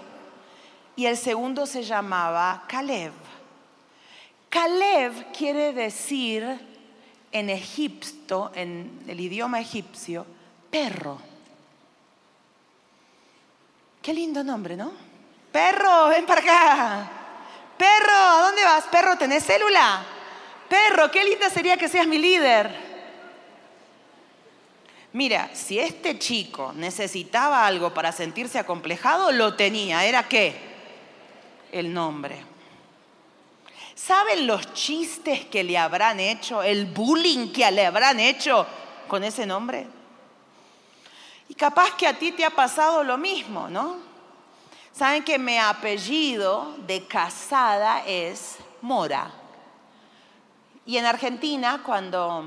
y 0.99 1.05
el 1.05 1.15
segundo 1.15 1.65
se 1.65 1.81
llamaba 1.81 2.65
Caleb. 2.67 3.13
Caleb 4.49 5.31
quiere 5.31 5.71
decir 5.71 6.43
en 7.31 7.49
Egipto, 7.49 8.51
en 8.53 9.05
el 9.07 9.17
idioma 9.17 9.61
egipcio, 9.61 10.25
perro. 10.69 11.17
Qué 14.01 14.13
lindo 14.13 14.43
nombre, 14.43 14.75
¿no? 14.75 14.91
Perro, 15.53 16.09
ven 16.09 16.25
para 16.25 16.41
acá. 16.41 17.11
Perro, 17.77 18.13
¿a 18.13 18.41
dónde 18.41 18.65
vas? 18.65 18.83
Perro, 18.87 19.17
¿tenés 19.17 19.45
célula? 19.45 20.03
Perro, 20.67 21.09
qué 21.09 21.23
linda 21.23 21.49
sería 21.49 21.77
que 21.77 21.87
seas 21.87 22.07
mi 22.07 22.17
líder. 22.17 22.75
Mira, 25.13 25.49
si 25.53 25.79
este 25.79 26.19
chico 26.19 26.73
necesitaba 26.75 27.65
algo 27.65 27.93
para 27.93 28.11
sentirse 28.11 28.59
acomplejado, 28.59 29.31
lo 29.31 29.55
tenía. 29.55 30.03
¿Era 30.03 30.27
qué? 30.27 30.67
El 31.71 31.93
nombre. 31.93 32.43
¿Saben 33.95 34.47
los 34.47 34.73
chistes 34.73 35.45
que 35.45 35.63
le 35.63 35.77
habrán 35.77 36.19
hecho? 36.19 36.63
¿El 36.63 36.85
bullying 36.85 37.51
que 37.51 37.69
le 37.69 37.85
habrán 37.85 38.19
hecho 38.19 38.65
con 39.07 39.23
ese 39.23 39.45
nombre? 39.45 39.87
Y 41.49 41.53
capaz 41.53 41.95
que 41.95 42.07
a 42.07 42.17
ti 42.17 42.31
te 42.31 42.45
ha 42.45 42.49
pasado 42.49 43.03
lo 43.03 43.17
mismo, 43.17 43.67
¿no? 43.67 43.97
Saben 44.93 45.23
que 45.23 45.37
mi 45.37 45.57
apellido 45.57 46.75
de 46.87 47.05
casada 47.07 48.03
es 48.05 48.57
Mora. 48.81 49.31
Y 50.85 50.97
en 50.97 51.05
Argentina, 51.05 51.81
cuando 51.85 52.45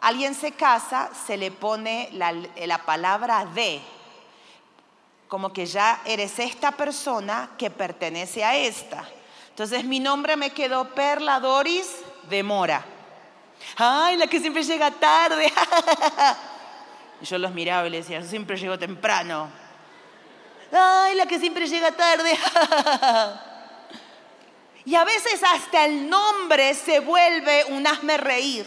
alguien 0.00 0.34
se 0.34 0.52
casa, 0.52 1.10
se 1.26 1.36
le 1.36 1.50
pone 1.50 2.10
la, 2.12 2.32
la 2.32 2.84
palabra 2.84 3.44
de, 3.46 3.80
como 5.28 5.52
que 5.52 5.66
ya 5.66 6.00
eres 6.04 6.38
esta 6.38 6.72
persona 6.72 7.50
que 7.58 7.70
pertenece 7.70 8.44
a 8.44 8.56
esta. 8.56 9.08
Entonces 9.50 9.84
mi 9.84 10.00
nombre 10.00 10.36
me 10.36 10.50
quedó 10.50 10.94
Perla 10.94 11.40
Doris 11.40 11.88
de 12.28 12.42
Mora. 12.42 12.84
Ay, 13.76 14.16
la 14.16 14.26
que 14.26 14.40
siempre 14.40 14.62
llega 14.62 14.90
tarde. 14.90 15.52
Y 17.18 17.24
yo 17.24 17.38
los 17.38 17.52
miraba 17.52 17.86
y 17.86 17.90
les 17.90 18.06
decía, 18.06 18.22
siempre 18.22 18.58
llego 18.58 18.78
temprano. 18.78 19.48
Ay, 20.70 21.14
la 21.14 21.24
que 21.24 21.38
siempre 21.38 21.66
llega 21.66 21.90
tarde. 21.92 22.38
y 24.84 24.94
a 24.94 25.04
veces 25.04 25.40
hasta 25.42 25.86
el 25.86 26.10
nombre 26.10 26.74
se 26.74 27.00
vuelve 27.00 27.64
un 27.70 27.86
hazme 27.86 28.18
reír. 28.18 28.66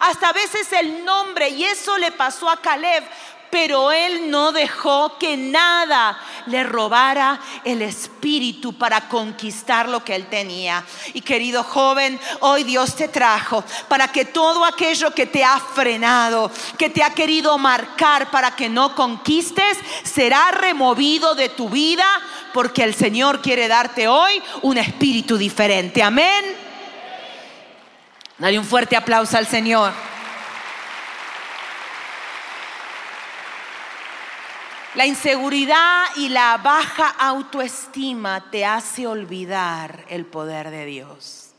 Hasta 0.00 0.28
a 0.28 0.32
veces 0.32 0.72
el 0.74 1.04
nombre, 1.04 1.48
y 1.48 1.64
eso 1.64 1.96
le 1.98 2.12
pasó 2.12 2.48
a 2.48 2.60
Caleb, 2.60 3.02
pero 3.50 3.92
él 3.92 4.30
no 4.30 4.52
dejó 4.52 5.18
que 5.18 5.36
nada 5.36 6.18
le 6.46 6.64
robara 6.64 7.40
el 7.64 7.82
espíritu 7.82 8.74
para 8.74 9.08
conquistar 9.08 9.88
lo 9.88 10.04
que 10.04 10.14
él 10.14 10.26
tenía. 10.26 10.84
Y 11.14 11.20
querido 11.20 11.62
joven, 11.62 12.18
hoy 12.40 12.64
Dios 12.64 12.96
te 12.96 13.08
trajo 13.08 13.64
para 13.88 14.08
que 14.08 14.24
todo 14.24 14.64
aquello 14.64 15.12
que 15.12 15.26
te 15.26 15.44
ha 15.44 15.58
frenado, 15.58 16.50
que 16.76 16.90
te 16.90 17.02
ha 17.02 17.10
querido 17.10 17.56
marcar 17.58 18.30
para 18.30 18.52
que 18.52 18.68
no 18.68 18.94
conquistes, 18.94 19.78
será 20.02 20.50
removido 20.50 21.34
de 21.34 21.48
tu 21.48 21.68
vida 21.68 22.06
porque 22.52 22.82
el 22.82 22.94
Señor 22.94 23.40
quiere 23.40 23.68
darte 23.68 24.08
hoy 24.08 24.42
un 24.62 24.78
espíritu 24.78 25.36
diferente. 25.36 26.02
Amén. 26.02 26.44
Dale 28.38 28.58
un 28.58 28.64
fuerte 28.64 28.96
aplauso 28.96 29.36
al 29.36 29.46
Señor. 29.46 29.92
La 34.98 35.06
inseguridad 35.06 36.06
y 36.16 36.28
la 36.28 36.56
baja 36.56 37.10
autoestima 37.10 38.50
te 38.50 38.66
hace 38.66 39.06
olvidar 39.06 40.04
el 40.08 40.26
poder 40.26 40.70
de 40.70 40.86
Dios. 40.86 41.50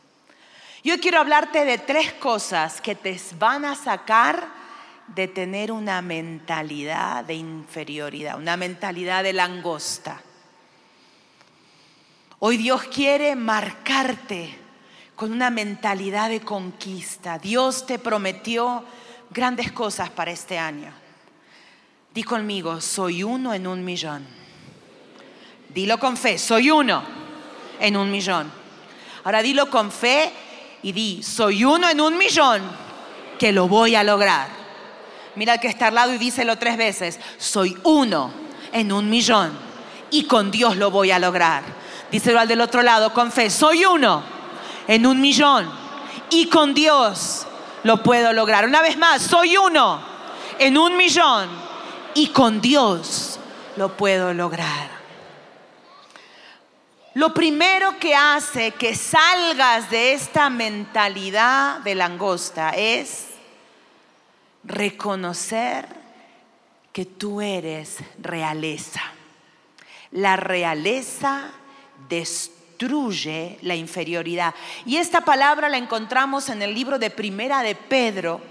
Yo 0.83 0.99
quiero 0.99 1.21
hablarte 1.21 1.63
de 1.63 1.77
tres 1.77 2.11
cosas 2.11 2.81
que 2.81 2.95
te 2.95 3.17
van 3.37 3.63
a 3.63 3.75
sacar 3.75 4.45
de 5.07 5.29
tener 5.29 5.71
una 5.71 6.01
mentalidad 6.01 7.23
de 7.23 7.35
inferioridad, 7.35 8.37
una 8.37 8.57
mentalidad 8.57 9.23
de 9.23 9.31
langosta. 9.31 10.21
Hoy 12.39 12.57
Dios 12.57 12.83
quiere 12.93 13.37
marcarte 13.37 14.53
con 15.15 15.31
una 15.31 15.49
mentalidad 15.49 16.27
de 16.27 16.41
conquista. 16.41 17.39
Dios 17.39 17.85
te 17.85 17.99
prometió 17.99 18.83
grandes 19.29 19.71
cosas 19.71 20.09
para 20.09 20.31
este 20.31 20.59
año. 20.59 20.98
Di 22.13 22.23
conmigo, 22.23 22.81
soy 22.81 23.23
uno 23.23 23.53
en 23.53 23.67
un 23.67 23.85
millón. 23.85 24.25
Dilo 25.69 25.99
con 25.99 26.17
fe, 26.17 26.39
soy 26.39 26.71
uno 26.71 27.03
en 27.79 27.95
un 27.95 28.09
millón. 28.09 28.51
Ahora 29.23 29.43
dilo 29.43 29.69
con 29.69 29.91
fe 29.91 30.31
y 30.81 30.91
di, 30.91 31.21
soy 31.21 31.63
uno 31.63 31.87
en 31.87 32.01
un 32.01 32.17
millón 32.17 32.63
que 33.37 33.51
lo 33.51 33.67
voy 33.67 33.93
a 33.93 34.03
lograr. 34.03 34.47
Mira 35.35 35.53
al 35.53 35.59
que 35.59 35.67
está 35.67 35.87
al 35.87 35.95
lado 35.95 36.13
y 36.13 36.17
díselo 36.17 36.57
tres 36.57 36.77
veces, 36.77 37.19
soy 37.37 37.77
uno 37.83 38.31
en 38.73 38.91
un 38.91 39.07
millón 39.07 39.51
y 40.09 40.23
con 40.23 40.49
Dios 40.49 40.77
lo 40.77 40.89
voy 40.89 41.11
a 41.11 41.19
lograr. 41.19 41.63
Díselo 42.11 42.39
al 42.39 42.47
del 42.47 42.61
otro 42.61 42.81
lado 42.81 43.13
con 43.13 43.31
fe, 43.31 43.51
soy 43.51 43.85
uno 43.85 44.23
en 44.87 45.05
un 45.05 45.21
millón 45.21 45.69
y 46.31 46.47
con 46.47 46.73
Dios 46.73 47.45
lo 47.83 48.01
puedo 48.01 48.33
lograr. 48.33 48.65
Una 48.65 48.81
vez 48.81 48.97
más, 48.97 49.21
soy 49.21 49.55
uno 49.57 50.01
en 50.57 50.75
un 50.75 50.97
millón 50.97 51.68
y 52.15 52.27
con 52.27 52.61
Dios 52.61 53.39
lo 53.75 53.95
puedo 53.95 54.33
lograr. 54.33 54.99
Lo 57.15 57.33
primero 57.33 57.97
que 57.99 58.15
hace 58.15 58.71
que 58.71 58.95
salgas 58.95 59.89
de 59.89 60.13
esta 60.13 60.49
mentalidad 60.49 61.79
de 61.79 61.95
langosta 61.95 62.69
es 62.71 63.25
reconocer 64.63 65.87
que 66.93 67.05
tú 67.05 67.41
eres 67.41 67.97
realeza. 68.19 69.01
La 70.11 70.35
realeza 70.35 71.49
destruye 72.07 73.57
la 73.61 73.75
inferioridad. 73.75 74.53
Y 74.85 74.97
esta 74.97 75.21
palabra 75.21 75.69
la 75.69 75.77
encontramos 75.77 76.49
en 76.49 76.61
el 76.61 76.73
libro 76.73 76.99
de 76.99 77.09
Primera 77.09 77.61
de 77.61 77.75
Pedro, 77.75 78.41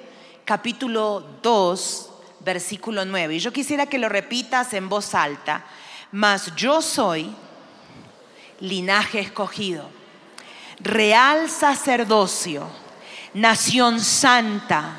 capítulo 0.45 1.25
2, 1.43 2.11
versículo 2.40 3.04
9. 3.04 3.37
Y 3.37 3.38
yo 3.38 3.52
quisiera 3.52 3.87
que 3.87 3.99
lo 3.99 4.09
repitas 4.09 4.73
en 4.75 4.88
voz 4.88 5.14
alta. 5.14 5.64
Mas 6.12 6.54
yo 6.57 6.80
soy 6.80 7.35
linaje 8.61 9.21
escogido, 9.21 9.88
real 10.80 11.49
sacerdocio, 11.50 12.66
nación 13.35 14.00
santa, 14.00 14.97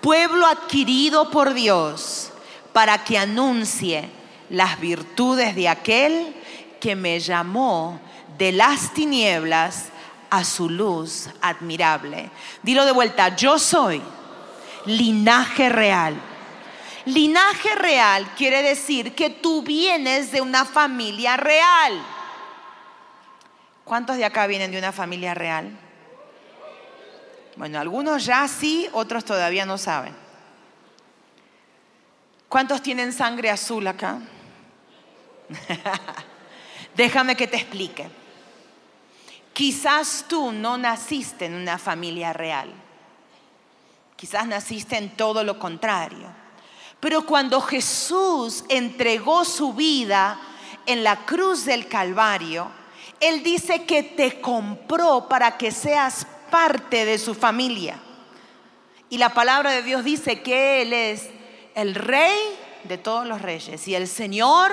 pueblo 0.00 0.46
adquirido 0.46 1.30
por 1.30 1.54
Dios, 1.54 2.30
para 2.72 3.02
que 3.04 3.18
anuncie 3.18 4.08
las 4.50 4.78
virtudes 4.78 5.54
de 5.54 5.68
aquel 5.68 6.34
que 6.80 6.94
me 6.94 7.18
llamó 7.20 8.00
de 8.38 8.52
las 8.52 8.92
tinieblas 8.92 9.86
a 10.30 10.44
su 10.44 10.68
luz 10.68 11.28
admirable. 11.40 12.30
Dilo 12.62 12.84
de 12.84 12.92
vuelta, 12.92 13.34
yo 13.36 13.58
soy 13.58 14.02
linaje 14.86 15.68
real 15.68 16.14
Linaje 17.04 17.74
real 17.74 18.32
quiere 18.36 18.62
decir 18.62 19.14
que 19.14 19.30
tú 19.30 19.62
vienes 19.62 20.30
de 20.30 20.40
una 20.40 20.64
familia 20.64 21.36
real. 21.36 22.00
¿Cuántos 23.84 24.16
de 24.16 24.24
acá 24.24 24.46
vienen 24.46 24.70
de 24.70 24.78
una 24.78 24.92
familia 24.92 25.34
real? 25.34 25.70
Bueno, 27.56 27.80
algunos 27.80 28.24
ya 28.24 28.46
sí, 28.46 28.88
otros 28.92 29.24
todavía 29.24 29.66
no 29.66 29.78
saben. 29.78 30.14
¿Cuántos 32.48 32.82
tienen 32.82 33.12
sangre 33.12 33.50
azul 33.50 33.86
acá? 33.86 34.20
Déjame 36.94 37.36
que 37.36 37.48
te 37.48 37.56
explique. 37.56 38.08
Quizás 39.52 40.26
tú 40.28 40.52
no 40.52 40.78
naciste 40.78 41.46
en 41.46 41.54
una 41.54 41.78
familia 41.78 42.32
real. 42.32 42.72
Quizás 44.16 44.46
naciste 44.46 44.96
en 44.96 45.10
todo 45.16 45.42
lo 45.44 45.58
contrario. 45.58 46.41
Pero 47.02 47.26
cuando 47.26 47.60
Jesús 47.60 48.62
entregó 48.68 49.44
su 49.44 49.72
vida 49.72 50.38
en 50.86 51.02
la 51.02 51.26
cruz 51.26 51.64
del 51.64 51.88
Calvario, 51.88 52.70
Él 53.18 53.42
dice 53.42 53.82
que 53.82 54.04
te 54.04 54.40
compró 54.40 55.26
para 55.28 55.58
que 55.58 55.72
seas 55.72 56.24
parte 56.48 57.04
de 57.04 57.18
su 57.18 57.34
familia. 57.34 57.98
Y 59.10 59.18
la 59.18 59.30
palabra 59.30 59.72
de 59.72 59.82
Dios 59.82 60.04
dice 60.04 60.42
que 60.42 60.82
Él 60.82 60.92
es 60.92 61.28
el 61.74 61.96
rey 61.96 62.38
de 62.84 62.98
todos 62.98 63.26
los 63.26 63.42
reyes 63.42 63.88
y 63.88 63.96
el 63.96 64.06
Señor 64.06 64.72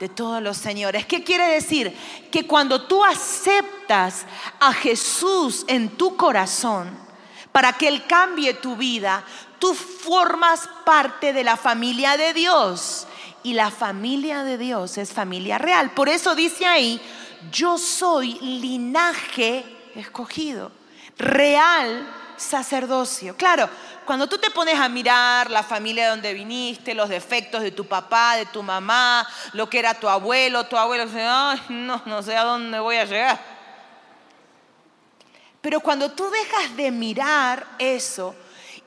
de 0.00 0.08
todos 0.08 0.42
los 0.42 0.56
señores. 0.56 1.06
¿Qué 1.06 1.22
quiere 1.22 1.46
decir? 1.46 1.96
Que 2.32 2.48
cuando 2.48 2.82
tú 2.88 3.04
aceptas 3.04 4.26
a 4.58 4.72
Jesús 4.72 5.64
en 5.68 5.90
tu 5.90 6.16
corazón 6.16 7.04
para 7.52 7.72
que 7.74 7.86
Él 7.86 8.04
cambie 8.08 8.54
tu 8.54 8.74
vida, 8.74 9.22
tú 9.64 9.72
formas 9.72 10.68
parte 10.84 11.32
de 11.32 11.42
la 11.42 11.56
familia 11.56 12.18
de 12.18 12.34
Dios. 12.34 13.06
Y 13.42 13.54
la 13.54 13.70
familia 13.70 14.44
de 14.44 14.58
Dios 14.58 14.98
es 14.98 15.10
familia 15.10 15.56
real. 15.56 15.92
Por 15.92 16.10
eso 16.10 16.34
dice 16.34 16.66
ahí, 16.66 17.00
yo 17.50 17.78
soy 17.78 18.34
linaje 18.40 19.64
escogido, 19.94 20.70
real 21.16 22.06
sacerdocio. 22.36 23.38
Claro, 23.38 23.70
cuando 24.04 24.26
tú 24.26 24.36
te 24.36 24.50
pones 24.50 24.78
a 24.78 24.90
mirar 24.90 25.50
la 25.50 25.62
familia 25.62 26.04
de 26.04 26.10
donde 26.10 26.34
viniste, 26.34 26.92
los 26.92 27.08
defectos 27.08 27.62
de 27.62 27.70
tu 27.70 27.86
papá, 27.86 28.36
de 28.36 28.44
tu 28.44 28.62
mamá, 28.62 29.26
lo 29.54 29.70
que 29.70 29.78
era 29.78 29.94
tu 29.94 30.10
abuelo, 30.10 30.66
tu 30.66 30.76
abuelo, 30.76 31.06
no, 31.70 32.02
no 32.04 32.22
sé 32.22 32.36
a 32.36 32.44
dónde 32.44 32.80
voy 32.80 32.96
a 32.96 33.06
llegar. 33.06 33.40
Pero 35.62 35.80
cuando 35.80 36.10
tú 36.10 36.28
dejas 36.28 36.76
de 36.76 36.90
mirar 36.90 37.66
eso 37.78 38.34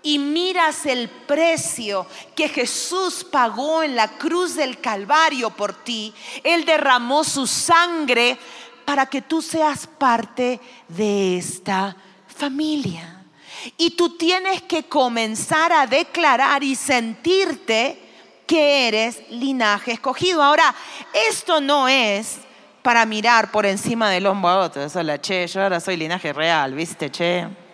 y 0.04 0.20
miras 0.20 0.86
el 0.86 1.10
precio 1.10 2.06
que 2.36 2.50
Jesús 2.50 3.24
pagó 3.24 3.84
en 3.84 3.96
la 3.96 4.18
cruz 4.18 4.56
del 4.56 4.80
Calvario 4.80 5.50
por 5.50 5.74
ti, 5.74 6.14
Él 6.44 6.66
derramó 6.66 7.24
su 7.24 7.48
sangre 7.48 8.38
para 8.86 9.06
que 9.06 9.22
tú 9.22 9.42
seas 9.42 9.86
parte 9.86 10.60
de 10.88 11.38
esta 11.38 11.96
familia. 12.28 13.26
Y 13.76 13.92
tú 13.92 14.16
tienes 14.16 14.62
que 14.62 14.84
comenzar 14.84 15.74
a 15.74 15.88
declarar 15.88 16.64
y 16.64 16.76
sentirte 16.76 18.00
que 18.46 18.88
eres 18.88 19.22
linaje 19.30 19.92
escogido. 19.92 20.42
Ahora, 20.42 20.74
esto 21.30 21.60
no 21.60 21.88
es 21.90 22.38
para 22.82 23.06
mirar 23.06 23.52
por 23.52 23.66
encima 23.66 24.10
del 24.10 24.26
hombro 24.26 24.50
a 24.50 24.60
otro. 24.60 24.82
Eso 24.82 25.04
la 25.04 25.20
che, 25.20 25.46
yo 25.48 25.62
ahora 25.62 25.82
soy 25.82 25.98
linaje 25.98 26.32
real, 26.32 26.74
¿viste, 26.74 27.12
che? 27.12 27.67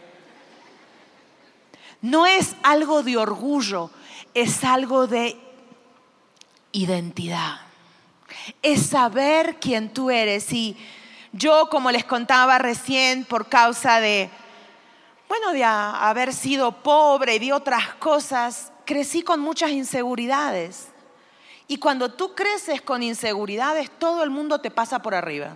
No 2.04 2.26
es 2.26 2.58
algo 2.64 3.02
de 3.02 3.16
orgullo, 3.16 3.90
es 4.34 4.66
algo 4.66 5.08
de 5.08 5.38
identidad. 6.74 7.62
Es 8.62 8.88
saber 8.88 9.56
quién 9.62 9.94
tú 9.94 10.12
eres. 10.12 10.52
Y 10.52 10.76
yo, 11.32 11.70
como 11.70 11.92
les 11.92 12.04
contaba 12.04 12.58
recién, 12.58 13.24
por 13.24 13.48
causa 13.48 14.02
de, 14.02 14.30
bueno, 15.30 15.54
de 15.54 15.64
haber 15.64 16.34
sido 16.34 16.84
pobre 16.84 17.36
y 17.36 17.40
de 17.40 17.54
otras 17.54 17.94
cosas, 17.94 18.74
crecí 18.84 19.22
con 19.22 19.40
muchas 19.40 19.72
inseguridades. 19.72 20.90
Y 21.70 21.78
cuando 21.78 22.12
tú 22.12 22.36
creces 22.36 22.82
con 22.82 23.02
inseguridades, 23.02 23.90
todo 23.98 24.24
el 24.24 24.30
mundo 24.30 24.60
te 24.60 24.72
pasa 24.72 25.02
por 25.02 25.16
arriba. 25.16 25.56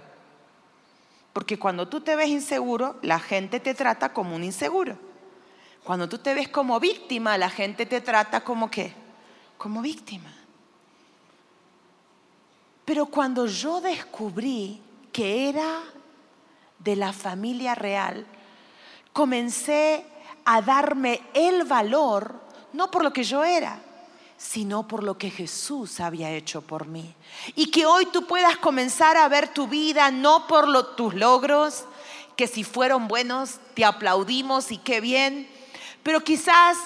Porque 1.33 1.60
cuando 1.60 1.89
tú 1.89 1.99
te 1.99 2.15
ves 2.15 2.29
inseguro, 2.29 2.95
la 3.01 3.19
gente 3.19 3.60
te 3.60 3.73
trata 3.73 4.13
como 4.13 4.33
un 4.33 4.45
inseguro. 4.45 5.07
Cuando 5.88 6.10
tú 6.10 6.17
te 6.17 6.34
ves 6.34 6.50
como 6.50 6.82
víctima, 6.82 7.38
la 7.38 7.50
gente 7.50 7.86
te 7.86 8.02
trata 8.02 8.41
como 8.41 8.69
qué? 8.69 8.93
como 9.58 9.82
víctima. 9.82 10.34
Pero 12.84 13.06
cuando 13.06 13.45
yo 13.47 13.80
descubrí 13.80 14.82
que 15.13 15.47
era 15.47 15.82
de 16.78 16.97
la 16.97 17.13
familia 17.13 17.73
real, 17.73 18.26
comencé 19.13 20.06
a 20.43 20.62
darme 20.62 21.21
el 21.34 21.63
valor, 21.63 22.36
no 22.73 22.91
por 22.91 23.02
lo 23.02 23.13
que 23.13 23.23
yo 23.23 23.45
era, 23.45 23.80
sino 24.36 24.89
por 24.89 25.06
lo 25.06 25.17
que 25.17 25.32
Jesús 25.32 26.02
había 26.02 26.32
hecho 26.32 26.62
por 26.62 26.86
mí. 26.86 27.15
Y 27.56 27.71
que 27.71 27.86
hoy 27.86 28.08
tú 28.08 28.28
puedas 28.28 28.58
comenzar 28.58 29.15
a 29.15 29.30
ver 29.30 29.47
tu 29.47 29.69
vida 29.69 30.12
no 30.12 30.47
por 30.47 30.95
tus 30.97 31.13
logros, 31.13 31.86
que 32.36 32.45
si 32.45 32.65
fueron 32.65 33.08
buenos 33.08 33.60
te 33.73 33.86
aplaudimos 33.86 34.69
y 34.73 34.78
qué 34.78 35.00
bien, 35.00 35.57
pero 36.08 36.24
quizás 36.24 36.78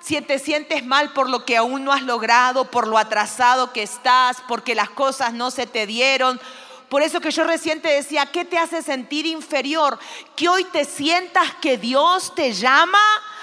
si 0.00 0.18
te 0.22 0.38
sientes 0.38 0.82
mal 0.82 1.12
por 1.12 1.28
lo 1.28 1.44
que 1.44 1.58
aún 1.58 1.84
no 1.84 1.92
has 1.92 2.00
logrado, 2.00 2.70
por 2.70 2.88
lo 2.88 2.96
atrasado 2.96 3.70
que 3.70 3.82
estás, 3.82 4.38
porque 4.48 4.74
las 4.74 4.88
cosas 4.88 5.34
no 5.34 5.50
se 5.50 5.66
te 5.66 5.86
dieron. 5.86 6.40
Por 6.88 7.02
eso 7.02 7.20
que 7.20 7.30
yo 7.30 7.44
recién 7.44 7.82
te 7.82 7.90
decía, 7.90 8.24
¿qué 8.24 8.46
te 8.46 8.56
hace 8.56 8.80
sentir 8.80 9.26
inferior? 9.26 9.98
Que 10.34 10.48
hoy 10.48 10.64
te 10.64 10.86
sientas 10.86 11.52
que 11.60 11.76
Dios 11.76 12.34
te 12.34 12.54
llama 12.54 12.98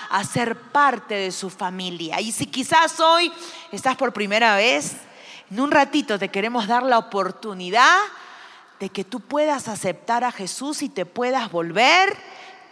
a 0.10 0.24
ser 0.24 0.60
parte 0.60 1.14
de 1.14 1.32
su 1.32 1.52
familia. 1.52 2.20
Y 2.20 2.32
si 2.32 2.48
quizás 2.48 3.00
hoy 3.00 3.32
estás 3.72 3.96
por 3.98 4.12
primera 4.12 4.56
vez, 4.56 4.94
en 5.52 5.60
un 5.60 5.70
ratito 5.70 6.18
te 6.18 6.30
queremos 6.30 6.66
dar 6.66 6.82
la 6.82 6.98
oportunidad 6.98 8.00
de 8.80 8.90
que 8.90 9.04
tú 9.04 9.20
puedas 9.20 9.68
aceptar 9.68 10.24
a 10.24 10.32
Jesús 10.32 10.82
y 10.82 10.90
te 10.90 11.06
puedas 11.06 11.52
volver 11.52 12.18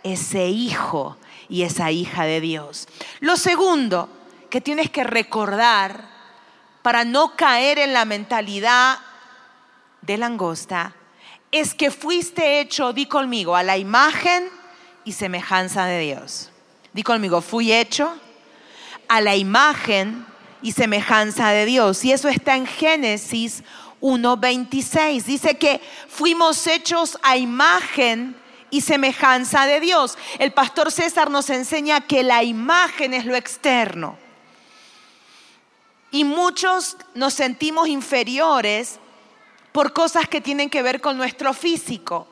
ese 0.02 0.48
hijo 0.48 1.18
y 1.50 1.64
esa 1.64 1.92
hija 1.92 2.26
de 2.26 2.42
Dios. 2.42 2.88
Lo 3.20 3.38
segundo 3.38 4.10
que 4.50 4.62
tienes 4.62 4.90
que 4.90 5.04
recordar 5.04 6.10
para 6.82 7.04
no 7.04 7.36
caer 7.36 7.80
en 7.80 7.94
la 7.94 8.06
mentalidad 8.06 9.00
de 10.02 10.18
langosta 10.18 10.94
es 11.52 11.74
que 11.74 11.92
fuiste 11.92 12.60
hecho, 12.60 12.94
di 12.94 13.06
conmigo, 13.06 13.56
a 13.56 13.64
la 13.64 13.78
imagen 13.78 14.50
y 15.04 15.14
semejanza 15.14 15.86
de 15.86 16.00
Dios. 16.00 16.50
Di 16.94 17.04
conmigo, 17.04 17.42
fui 17.42 17.72
hecho 17.72 18.14
a 19.08 19.22
la 19.22 19.36
imagen 19.36 20.26
y 20.62 20.72
semejanza 20.72 21.50
de 21.50 21.66
Dios. 21.66 22.04
Y 22.04 22.12
eso 22.12 22.28
está 22.30 22.56
en 22.56 22.66
Génesis 22.66 23.64
1.26. 24.02 25.24
Dice 25.24 25.58
que 25.58 25.82
fuimos 26.08 26.68
hechos 26.68 27.18
a 27.24 27.38
imagen 27.38 28.36
y 28.70 28.82
semejanza 28.82 29.66
de 29.66 29.80
Dios. 29.80 30.18
El 30.40 30.52
pastor 30.54 30.92
César 30.92 31.30
nos 31.30 31.50
enseña 31.50 32.02
que 32.02 32.24
la 32.24 32.44
imagen 32.44 33.14
es 33.14 33.26
lo 33.26 33.36
externo. 33.36 34.18
Y 36.12 36.24
muchos 36.24 36.98
nos 37.14 37.34
sentimos 37.34 37.88
inferiores 37.88 39.00
por 39.72 39.94
cosas 39.94 40.28
que 40.28 40.42
tienen 40.42 40.70
que 40.70 40.82
ver 40.82 41.02
con 41.02 41.18
nuestro 41.18 41.54
físico. 41.54 42.28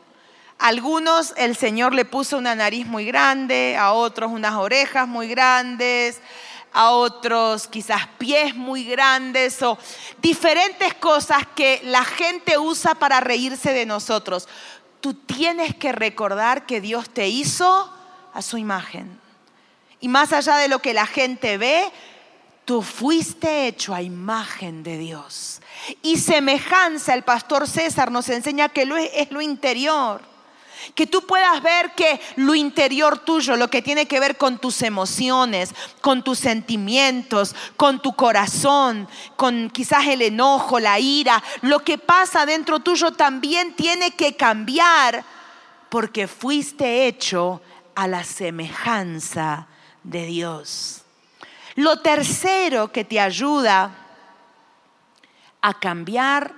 algunos 0.57 1.33
el 1.35 1.57
Señor 1.57 1.93
le 1.93 2.05
puso 2.05 2.37
una 2.37 2.55
nariz 2.55 2.87
muy 2.87 3.05
grande, 3.05 3.75
a 3.77 3.91
otros 3.91 4.31
unas 4.31 4.53
orejas 4.53 5.05
muy 5.05 5.27
grandes, 5.27 6.21
a 6.75 6.91
otros 6.91 7.67
quizás 7.67 8.07
pies 8.17 8.53
muy 8.53 8.83
grandes 8.83 9.61
o 9.61 9.77
diferentes 10.21 10.93
cosas 10.95 11.43
que 11.55 11.81
la 11.83 12.03
gente 12.03 12.57
usa 12.57 12.95
para 12.95 13.21
reírse 13.21 13.71
de 13.71 13.85
nosotros 13.85 14.47
tú 15.05 15.13
tienes 15.13 15.75
que 15.75 15.91
recordar 15.91 16.65
que 16.65 16.81
Dios 16.81 17.11
te 17.11 17.27
hizo 17.27 17.93
a 18.33 18.41
su 18.41 18.57
imagen. 18.57 19.19
Y 19.99 20.07
más 20.07 20.33
allá 20.33 20.57
de 20.57 20.67
lo 20.67 20.79
que 20.79 20.95
la 20.95 21.05
gente 21.05 21.59
ve, 21.59 21.91
tú 22.65 22.81
fuiste 22.81 23.67
hecho 23.67 23.93
a 23.93 24.01
imagen 24.01 24.81
de 24.81 24.97
Dios. 24.97 25.61
Y 26.01 26.17
semejanza, 26.17 27.13
el 27.13 27.21
pastor 27.21 27.67
César 27.67 28.09
nos 28.09 28.29
enseña 28.29 28.69
que 28.69 28.89
es 29.13 29.29
lo 29.29 29.41
interior 29.41 30.23
que 30.93 31.07
tú 31.07 31.25
puedas 31.25 31.61
ver 31.63 31.93
que 31.93 32.19
lo 32.35 32.53
interior 32.55 33.19
tuyo, 33.19 33.55
lo 33.55 33.69
que 33.69 33.81
tiene 33.81 34.05
que 34.07 34.19
ver 34.19 34.37
con 34.37 34.59
tus 34.59 34.81
emociones, 34.81 35.73
con 36.01 36.23
tus 36.23 36.39
sentimientos, 36.39 37.55
con 37.77 38.01
tu 38.01 38.15
corazón, 38.15 39.07
con 39.35 39.69
quizás 39.69 40.07
el 40.07 40.21
enojo, 40.21 40.79
la 40.79 40.99
ira, 40.99 41.41
lo 41.61 41.79
que 41.79 41.97
pasa 41.97 42.45
dentro 42.45 42.79
tuyo 42.79 43.11
también 43.11 43.75
tiene 43.75 44.11
que 44.11 44.35
cambiar 44.35 45.23
porque 45.89 46.27
fuiste 46.27 47.07
hecho 47.07 47.61
a 47.95 48.07
la 48.07 48.23
semejanza 48.23 49.67
de 50.03 50.25
Dios. 50.25 51.01
Lo 51.75 51.99
tercero 51.99 52.91
que 52.91 53.03
te 53.03 53.19
ayuda 53.19 53.91
a 55.61 55.79
cambiar 55.79 56.53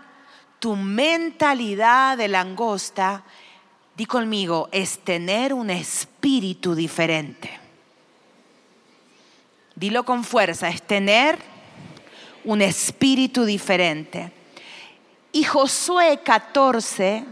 tu 0.60 0.76
mentalidad 0.76 2.18
de 2.18 2.28
langosta 2.28 3.24
di 3.98 4.06
conmigo, 4.06 4.70
es 4.72 5.00
tener 5.00 5.56
un 5.56 5.72
espíritu 5.72 6.76
diferente. 6.76 7.50
Dilo 9.74 10.04
con 10.04 10.24
fuerza, 10.24 10.70
es 10.70 10.84
tener 10.84 11.40
un 12.44 12.62
espíritu 12.62 13.44
diferente. 13.44 14.32
Y 15.32 15.44
Josué 15.46 16.20
14, 16.24 17.26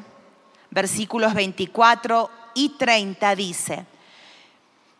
versículos 0.72 1.36
24 1.36 2.32
y 2.56 2.70
30 2.70 3.36
dice, 3.36 3.86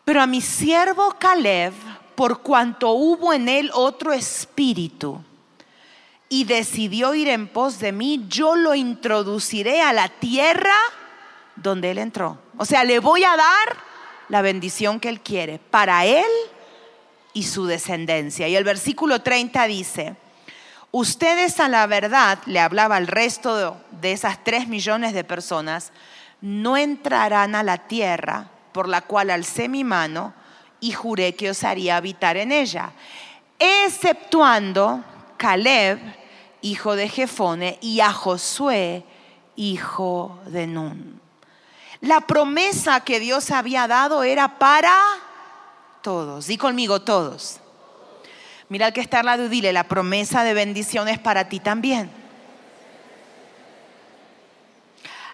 pero 0.04 0.22
a 0.22 0.26
mi 0.28 0.40
siervo 0.40 1.16
Caleb, 1.18 1.72
por 2.14 2.42
cuanto 2.42 2.90
hubo 2.92 3.32
en 3.32 3.48
él 3.48 3.72
otro 3.74 4.12
espíritu, 4.12 5.20
y 6.28 6.44
decidió 6.44 7.12
ir 7.14 7.26
en 7.26 7.48
pos 7.48 7.80
de 7.80 7.90
mí, 7.90 8.24
yo 8.28 8.54
lo 8.54 8.76
introduciré 8.76 9.82
a 9.82 9.92
la 9.92 10.08
tierra 10.08 10.74
donde 11.56 11.90
Él 11.90 11.98
entró. 11.98 12.38
O 12.56 12.64
sea, 12.64 12.84
le 12.84 12.98
voy 13.00 13.24
a 13.24 13.36
dar 13.36 13.76
la 14.28 14.42
bendición 14.42 15.00
que 15.00 15.08
Él 15.08 15.20
quiere 15.20 15.58
para 15.58 16.04
Él 16.04 16.26
y 17.32 17.42
su 17.42 17.66
descendencia. 17.66 18.48
Y 18.48 18.56
el 18.56 18.64
versículo 18.64 19.20
30 19.22 19.66
dice, 19.66 20.16
ustedes 20.90 21.60
a 21.60 21.68
la 21.68 21.86
verdad, 21.86 22.38
le 22.46 22.60
hablaba 22.60 22.96
al 22.96 23.06
resto 23.06 23.76
de 23.90 24.12
esas 24.12 24.42
tres 24.42 24.68
millones 24.68 25.12
de 25.12 25.24
personas, 25.24 25.92
no 26.40 26.76
entrarán 26.76 27.54
a 27.54 27.62
la 27.62 27.88
tierra 27.88 28.48
por 28.72 28.88
la 28.88 29.02
cual 29.02 29.30
alcé 29.30 29.68
mi 29.68 29.84
mano 29.84 30.34
y 30.80 30.92
juré 30.92 31.34
que 31.34 31.50
os 31.50 31.64
haría 31.64 31.96
habitar 31.96 32.36
en 32.36 32.52
ella, 32.52 32.92
exceptuando 33.58 35.02
Caleb, 35.36 35.98
hijo 36.62 36.96
de 36.96 37.08
Jefone, 37.08 37.78
y 37.80 38.00
a 38.00 38.12
Josué, 38.12 39.04
hijo 39.56 40.38
de 40.46 40.66
Nun. 40.66 41.20
La 42.00 42.20
promesa 42.20 43.00
que 43.00 43.20
Dios 43.20 43.50
había 43.50 43.86
dado 43.88 44.22
era 44.22 44.58
para 44.58 44.96
todos. 46.02 46.46
Di 46.46 46.56
conmigo, 46.58 47.02
todos. 47.02 47.58
Mira 48.68 48.86
al 48.86 48.92
que 48.92 49.00
está 49.00 49.20
al 49.20 49.26
lado 49.26 49.44
y 49.44 49.48
dile, 49.48 49.72
la 49.72 49.84
promesa 49.84 50.42
de 50.42 50.54
bendición 50.54 51.08
es 51.08 51.18
para 51.18 51.48
ti 51.48 51.60
también. 51.60 52.10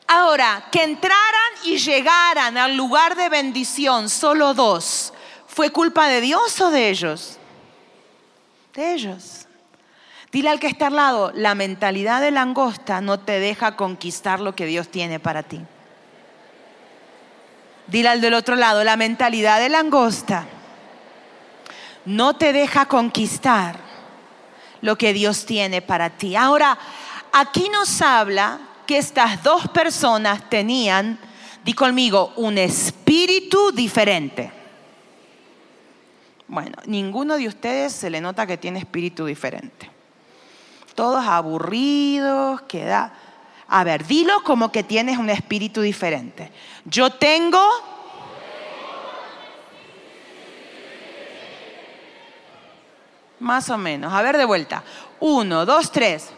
Ahora, 0.07 0.69
que 0.71 0.83
entraran 0.83 1.53
y 1.65 1.79
llegaran 1.79 2.59
al 2.59 2.77
lugar 2.77 3.17
de 3.17 3.31
bendición 3.31 4.11
solo 4.11 4.53
dos, 4.53 5.15
¿fue 5.47 5.71
culpa 5.71 6.09
de 6.09 6.21
Dios 6.21 6.61
o 6.61 6.71
de 6.71 6.91
ellos? 6.91 7.39
De 8.75 8.93
ellos. 8.93 9.47
Dile 10.31 10.51
al 10.51 10.61
que 10.61 10.67
está 10.67 10.89
al 10.89 10.97
lado, 10.97 11.33
la 11.35 11.55
mentalidad 11.55 12.21
de 12.21 12.31
langosta 12.31 13.01
no 13.01 13.21
te 13.21 13.41
deja 13.41 13.77
conquistar 13.77 14.41
lo 14.41 14.55
que 14.55 14.67
Dios 14.67 14.89
tiene 14.89 15.19
para 15.19 15.43
ti. 15.43 15.61
Dile 17.87 18.09
al 18.09 18.21
del 18.21 18.35
otro 18.35 18.57
lado, 18.57 18.85
la 18.85 18.97
mentalidad 18.97 19.59
de 19.59 19.69
langosta 19.69 20.47
no 22.05 22.35
te 22.35 22.53
deja 22.53 22.87
conquistar 22.87 23.77
lo 24.81 24.97
que 24.97 25.13
Dios 25.13 25.47
tiene 25.47 25.83
para 25.83 26.11
ti. 26.11 26.37
Ahora, 26.37 26.79
aquí 27.33 27.69
nos 27.69 28.03
habla 28.03 28.61
que 28.87 28.99
estas 28.99 29.43
dos 29.43 29.69
personas 29.69 30.49
tenían, 30.49 31.19
di 31.65 31.73
conmigo, 31.73 32.33
un 32.37 32.59
espíritu 32.59 33.71
diferente. 33.73 34.53
Bueno, 36.49 36.77
ninguno 36.87 37.37
de 37.37 37.49
ustedes 37.49 37.93
se 37.93 38.11
le 38.11 38.21
nota 38.21 38.47
que 38.47 38.59
tiene 38.59 38.81
espíritu 38.81 39.25
diferente. 39.25 39.91
Todos 40.95 41.25
aburridos, 41.25 42.63
queda 42.63 43.13
a 43.75 43.85
ver, 43.85 44.07
dilo 44.07 44.43
como 44.43 44.71
que 44.71 44.83
tienes 44.83 45.17
un 45.17 45.31
espíritu 45.31 45.81
diferente. 45.81 46.53
Yo 46.85 47.09
tengo... 47.09 47.59
Más 53.41 53.71
o 53.71 53.79
menos. 53.79 54.13
A 54.13 54.21
ver 54.21 54.37
de 54.37 54.45
vuelta. 54.45 54.85
Uno, 55.21 55.65
dos, 55.65 55.91
tres. 55.91 56.29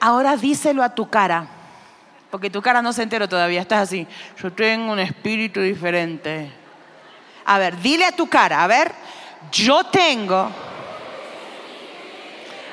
Ahora 0.00 0.34
díselo 0.38 0.82
a 0.82 0.94
tu 0.94 1.10
cara. 1.10 1.46
Porque 2.30 2.48
tu 2.48 2.62
cara 2.62 2.80
no 2.80 2.94
se 2.94 3.02
enteró 3.02 3.28
todavía. 3.28 3.60
Estás 3.60 3.82
así. 3.82 4.06
Yo 4.42 4.50
tengo 4.50 4.92
un 4.92 4.98
espíritu 4.98 5.60
diferente. 5.60 6.50
A 7.44 7.58
ver, 7.58 7.76
dile 7.82 8.06
a 8.06 8.12
tu 8.12 8.28
cara, 8.28 8.64
a 8.64 8.66
ver, 8.66 8.92
yo 9.52 9.84
tengo. 9.84 10.50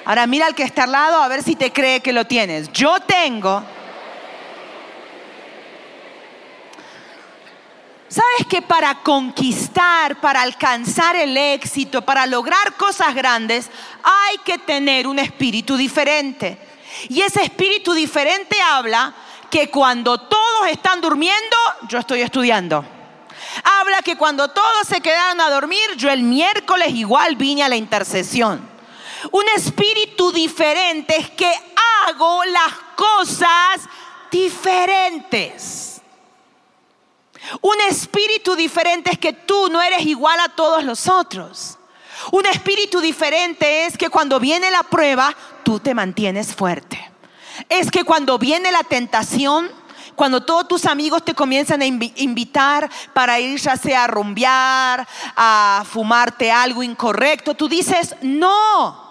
Ahora 0.06 0.28
mira 0.28 0.48
al 0.48 0.56
que 0.56 0.64
está 0.64 0.84
al 0.84 0.92
lado 0.92 1.22
a 1.22 1.28
ver 1.28 1.44
si 1.44 1.56
te 1.56 1.72
cree 1.72 2.02
que 2.02 2.12
lo 2.12 2.26
tienes. 2.26 2.72
Yo 2.74 3.00
tengo. 3.00 3.64
¿Sabes 8.10 8.48
que 8.48 8.62
para 8.62 9.02
conquistar, 9.02 10.20
para 10.22 10.42
alcanzar 10.42 11.16
el 11.16 11.36
éxito, 11.36 12.04
para 12.04 12.28
lograr 12.28 12.74
cosas 12.74 13.16
grandes, 13.16 13.72
hay 14.04 14.38
que 14.46 14.60
tener 14.60 15.08
un 15.08 15.18
espíritu 15.18 15.76
diferente? 15.76 16.60
Y 17.10 17.22
ese 17.22 17.42
espíritu 17.42 17.94
diferente 17.94 18.62
habla 18.62 19.16
que 19.50 19.70
cuando 19.70 20.20
todos 20.20 20.68
están 20.70 21.02
durmiendo, 21.02 21.56
yo 21.88 21.98
estoy 21.98 22.22
estudiando. 22.22 22.86
Habla 23.80 24.02
que 24.04 24.16
cuando 24.16 24.48
todos 24.50 24.88
se 24.88 25.02
quedaron 25.02 25.42
a 25.42 25.50
dormir, 25.50 25.96
yo 25.98 26.12
el 26.12 26.24
miércoles 26.24 26.90
igual 26.90 27.36
vine 27.36 27.64
a 27.64 27.70
la 27.70 27.76
intercesión. 27.76 28.73
Un 29.32 29.44
espíritu 29.56 30.32
diferente 30.32 31.18
es 31.18 31.30
que 31.32 31.52
hago 32.08 32.44
las 32.46 32.74
cosas 32.96 33.88
diferentes. 34.32 36.02
Un 37.62 37.76
espíritu 37.90 38.56
diferente 38.56 39.12
es 39.12 39.18
que 39.18 39.34
tú 39.34 39.70
no 39.70 39.82
eres 39.82 40.06
igual 40.06 40.40
a 40.40 40.50
todos 40.50 40.84
los 40.84 41.08
otros. 41.08 41.78
Un 42.32 42.46
espíritu 42.46 43.02
diferente 43.02 43.86
es 43.86 43.98
que 43.98 44.10
cuando 44.10 44.40
viene 44.40 44.72
la 44.72 44.84
prueba, 44.84 45.36
tú 45.64 45.80
te 45.80 45.94
mantienes 45.94 46.56
fuerte. 46.56 47.12
Es 47.70 47.92
que 47.92 48.04
cuando 48.04 48.38
viene 48.40 48.72
la 48.72 48.84
tentación, 48.84 49.70
cuando 50.16 50.42
todos 50.42 50.68
tus 50.68 50.86
amigos 50.86 51.26
te 51.26 51.34
comienzan 51.34 51.82
a 51.82 51.86
invitar 51.86 52.90
para 53.14 53.40
ir 53.40 53.60
ya 53.60 53.76
sea 53.76 54.06
a 54.06 54.08
rumbear, 54.08 55.08
a 55.36 55.84
fumarte 55.90 56.52
algo 56.52 56.82
incorrecto, 56.84 57.56
tú 57.56 57.68
dices 57.68 58.16
no. 58.22 59.03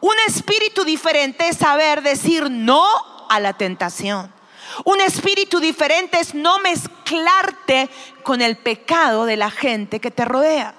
Un 0.00 0.14
espíritu 0.26 0.84
diferente 0.84 1.48
es 1.48 1.56
saber 1.56 2.02
decir 2.02 2.50
no 2.50 2.84
a 3.28 3.40
la 3.40 3.52
tentación. 3.54 4.32
Un 4.84 5.00
espíritu 5.00 5.60
diferente 5.60 6.20
es 6.20 6.34
no 6.34 6.58
mezclarte 6.60 7.88
con 8.22 8.40
el 8.40 8.56
pecado 8.56 9.24
de 9.24 9.36
la 9.36 9.50
gente 9.50 10.00
que 10.00 10.10
te 10.10 10.24
rodea. 10.24 10.74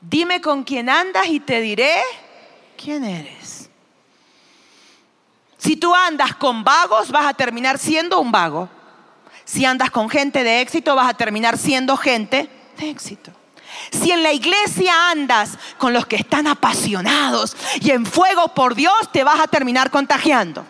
Dime 0.00 0.40
con 0.40 0.62
quién 0.64 0.88
andas 0.88 1.26
y 1.26 1.40
te 1.40 1.60
diré 1.60 1.94
quién 2.76 3.04
eres. 3.04 3.68
Si 5.58 5.76
tú 5.76 5.94
andas 5.94 6.34
con 6.36 6.62
vagos, 6.62 7.10
vas 7.10 7.26
a 7.26 7.34
terminar 7.34 7.78
siendo 7.78 8.20
un 8.20 8.30
vago. 8.30 8.68
Si 9.44 9.64
andas 9.64 9.90
con 9.90 10.08
gente 10.08 10.44
de 10.44 10.60
éxito, 10.60 10.94
vas 10.94 11.08
a 11.08 11.14
terminar 11.14 11.58
siendo 11.58 11.96
gente 11.96 12.48
de 12.78 12.90
éxito. 12.90 13.32
Si 13.90 14.10
en 14.10 14.22
la 14.22 14.32
iglesia 14.32 15.10
andas 15.10 15.58
con 15.78 15.92
los 15.92 16.06
que 16.06 16.16
están 16.16 16.46
apasionados 16.46 17.56
y 17.80 17.90
en 17.90 18.06
fuego 18.06 18.54
por 18.54 18.74
Dios, 18.74 18.94
te 19.12 19.24
vas 19.24 19.40
a 19.40 19.46
terminar 19.46 19.90
contagiando. 19.90 20.64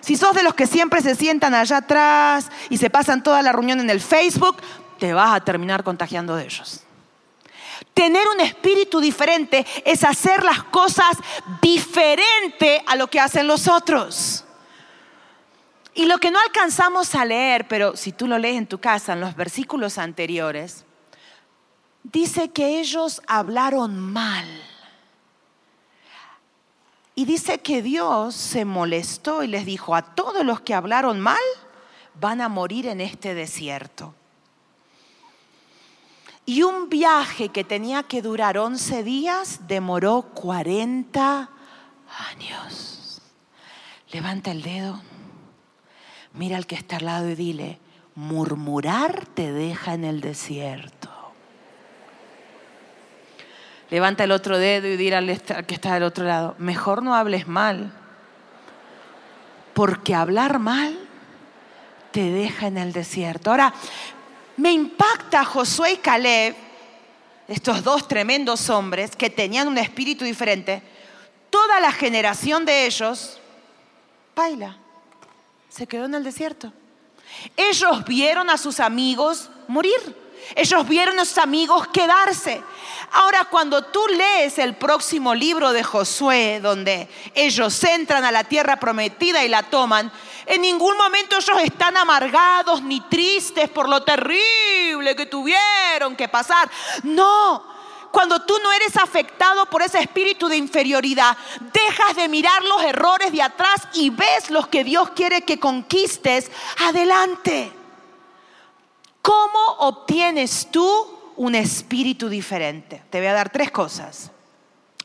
Si 0.00 0.16
sos 0.16 0.34
de 0.34 0.42
los 0.42 0.54
que 0.54 0.66
siempre 0.66 1.00
se 1.00 1.14
sientan 1.14 1.54
allá 1.54 1.78
atrás 1.78 2.50
y 2.70 2.78
se 2.78 2.90
pasan 2.90 3.22
toda 3.22 3.40
la 3.42 3.52
reunión 3.52 3.80
en 3.80 3.88
el 3.88 4.00
Facebook, 4.00 4.56
te 4.98 5.12
vas 5.12 5.34
a 5.34 5.40
terminar 5.40 5.84
contagiando 5.84 6.36
de 6.36 6.44
ellos. 6.44 6.80
Tener 7.94 8.26
un 8.28 8.40
espíritu 8.40 9.00
diferente 9.00 9.66
es 9.84 10.04
hacer 10.04 10.44
las 10.44 10.62
cosas 10.64 11.16
diferente 11.60 12.82
a 12.86 12.96
lo 12.96 13.08
que 13.08 13.20
hacen 13.20 13.46
los 13.46 13.68
otros. 13.68 14.44
Y 15.94 16.06
lo 16.06 16.18
que 16.18 16.30
no 16.30 16.38
alcanzamos 16.40 17.14
a 17.14 17.24
leer, 17.24 17.68
pero 17.68 17.96
si 17.96 18.12
tú 18.12 18.26
lo 18.26 18.38
lees 18.38 18.56
en 18.56 18.66
tu 18.66 18.78
casa, 18.78 19.12
en 19.12 19.20
los 19.20 19.36
versículos 19.36 19.98
anteriores, 19.98 20.84
dice 22.02 22.50
que 22.50 22.80
ellos 22.80 23.22
hablaron 23.26 23.98
mal. 23.98 24.46
Y 27.14 27.26
dice 27.26 27.58
que 27.58 27.82
Dios 27.82 28.34
se 28.34 28.64
molestó 28.64 29.42
y 29.42 29.46
les 29.46 29.66
dijo, 29.66 29.94
a 29.94 30.02
todos 30.02 30.44
los 30.44 30.60
que 30.60 30.74
hablaron 30.74 31.20
mal 31.20 31.36
van 32.18 32.40
a 32.40 32.48
morir 32.48 32.86
en 32.86 33.00
este 33.00 33.34
desierto. 33.34 34.14
Y 36.44 36.62
un 36.62 36.88
viaje 36.88 37.50
que 37.50 37.64
tenía 37.64 38.02
que 38.02 38.22
durar 38.22 38.58
11 38.58 39.04
días 39.04 39.60
demoró 39.68 40.22
40 40.34 41.50
años. 42.30 43.22
Levanta 44.10 44.50
el 44.50 44.62
dedo, 44.62 45.00
mira 46.34 46.56
al 46.56 46.66
que 46.66 46.74
está 46.74 46.96
al 46.96 47.04
lado 47.04 47.30
y 47.30 47.34
dile, 47.34 47.78
murmurar 48.14 49.26
te 49.26 49.52
deja 49.52 49.94
en 49.94 50.04
el 50.04 50.20
desierto. 50.20 51.01
Levanta 53.92 54.24
el 54.24 54.32
otro 54.32 54.56
dedo 54.56 54.88
y 54.88 54.96
dile 54.96 55.16
al 55.16 55.66
que 55.66 55.74
está 55.74 55.92
del 55.92 56.04
otro 56.04 56.24
lado, 56.24 56.54
mejor 56.56 57.02
no 57.02 57.14
hables 57.14 57.46
mal, 57.46 57.92
porque 59.74 60.14
hablar 60.14 60.58
mal 60.58 60.98
te 62.10 62.22
deja 62.22 62.68
en 62.68 62.78
el 62.78 62.94
desierto. 62.94 63.50
Ahora, 63.50 63.74
me 64.56 64.72
impacta 64.72 65.44
Josué 65.44 65.92
y 65.92 65.96
Caleb, 65.98 66.56
estos 67.46 67.84
dos 67.84 68.08
tremendos 68.08 68.70
hombres 68.70 69.14
que 69.14 69.28
tenían 69.28 69.68
un 69.68 69.76
espíritu 69.76 70.24
diferente. 70.24 70.82
Toda 71.50 71.78
la 71.78 71.92
generación 71.92 72.64
de 72.64 72.86
ellos, 72.86 73.42
baila, 74.34 74.78
se 75.68 75.86
quedó 75.86 76.06
en 76.06 76.14
el 76.14 76.24
desierto. 76.24 76.72
Ellos 77.54 78.06
vieron 78.06 78.48
a 78.48 78.56
sus 78.56 78.80
amigos 78.80 79.50
morir. 79.68 80.21
Ellos 80.54 80.88
vieron 80.88 81.18
a 81.18 81.24
sus 81.24 81.38
amigos 81.38 81.88
quedarse. 81.88 82.62
Ahora, 83.12 83.44
cuando 83.44 83.84
tú 83.84 84.06
lees 84.08 84.58
el 84.58 84.74
próximo 84.74 85.34
libro 85.34 85.72
de 85.72 85.82
Josué, 85.82 86.60
donde 86.62 87.08
ellos 87.34 87.84
entran 87.84 88.24
a 88.24 88.32
la 88.32 88.44
tierra 88.44 88.80
prometida 88.80 89.44
y 89.44 89.48
la 89.48 89.64
toman, 89.64 90.10
en 90.46 90.60
ningún 90.62 90.96
momento 90.96 91.36
ellos 91.36 91.58
están 91.62 91.96
amargados 91.96 92.82
ni 92.82 93.00
tristes 93.02 93.68
por 93.68 93.88
lo 93.88 94.02
terrible 94.02 95.14
que 95.14 95.26
tuvieron 95.26 96.16
que 96.16 96.28
pasar. 96.28 96.70
No, 97.02 97.64
cuando 98.10 98.42
tú 98.42 98.54
no 98.62 98.72
eres 98.72 98.96
afectado 98.96 99.66
por 99.66 99.82
ese 99.82 99.98
espíritu 99.98 100.48
de 100.48 100.56
inferioridad, 100.56 101.36
dejas 101.72 102.16
de 102.16 102.28
mirar 102.28 102.62
los 102.64 102.82
errores 102.82 103.32
de 103.32 103.42
atrás 103.42 103.88
y 103.94 104.10
ves 104.10 104.50
los 104.50 104.68
que 104.68 104.84
Dios 104.84 105.10
quiere 105.10 105.42
que 105.42 105.58
conquistes 105.58 106.50
adelante. 106.78 107.81
¿Cómo 109.22 109.76
obtienes 109.78 110.68
tú 110.70 111.32
un 111.36 111.54
espíritu 111.54 112.28
diferente? 112.28 113.02
Te 113.08 113.18
voy 113.18 113.28
a 113.28 113.34
dar 113.34 113.50
tres 113.50 113.70
cosas. 113.70 114.32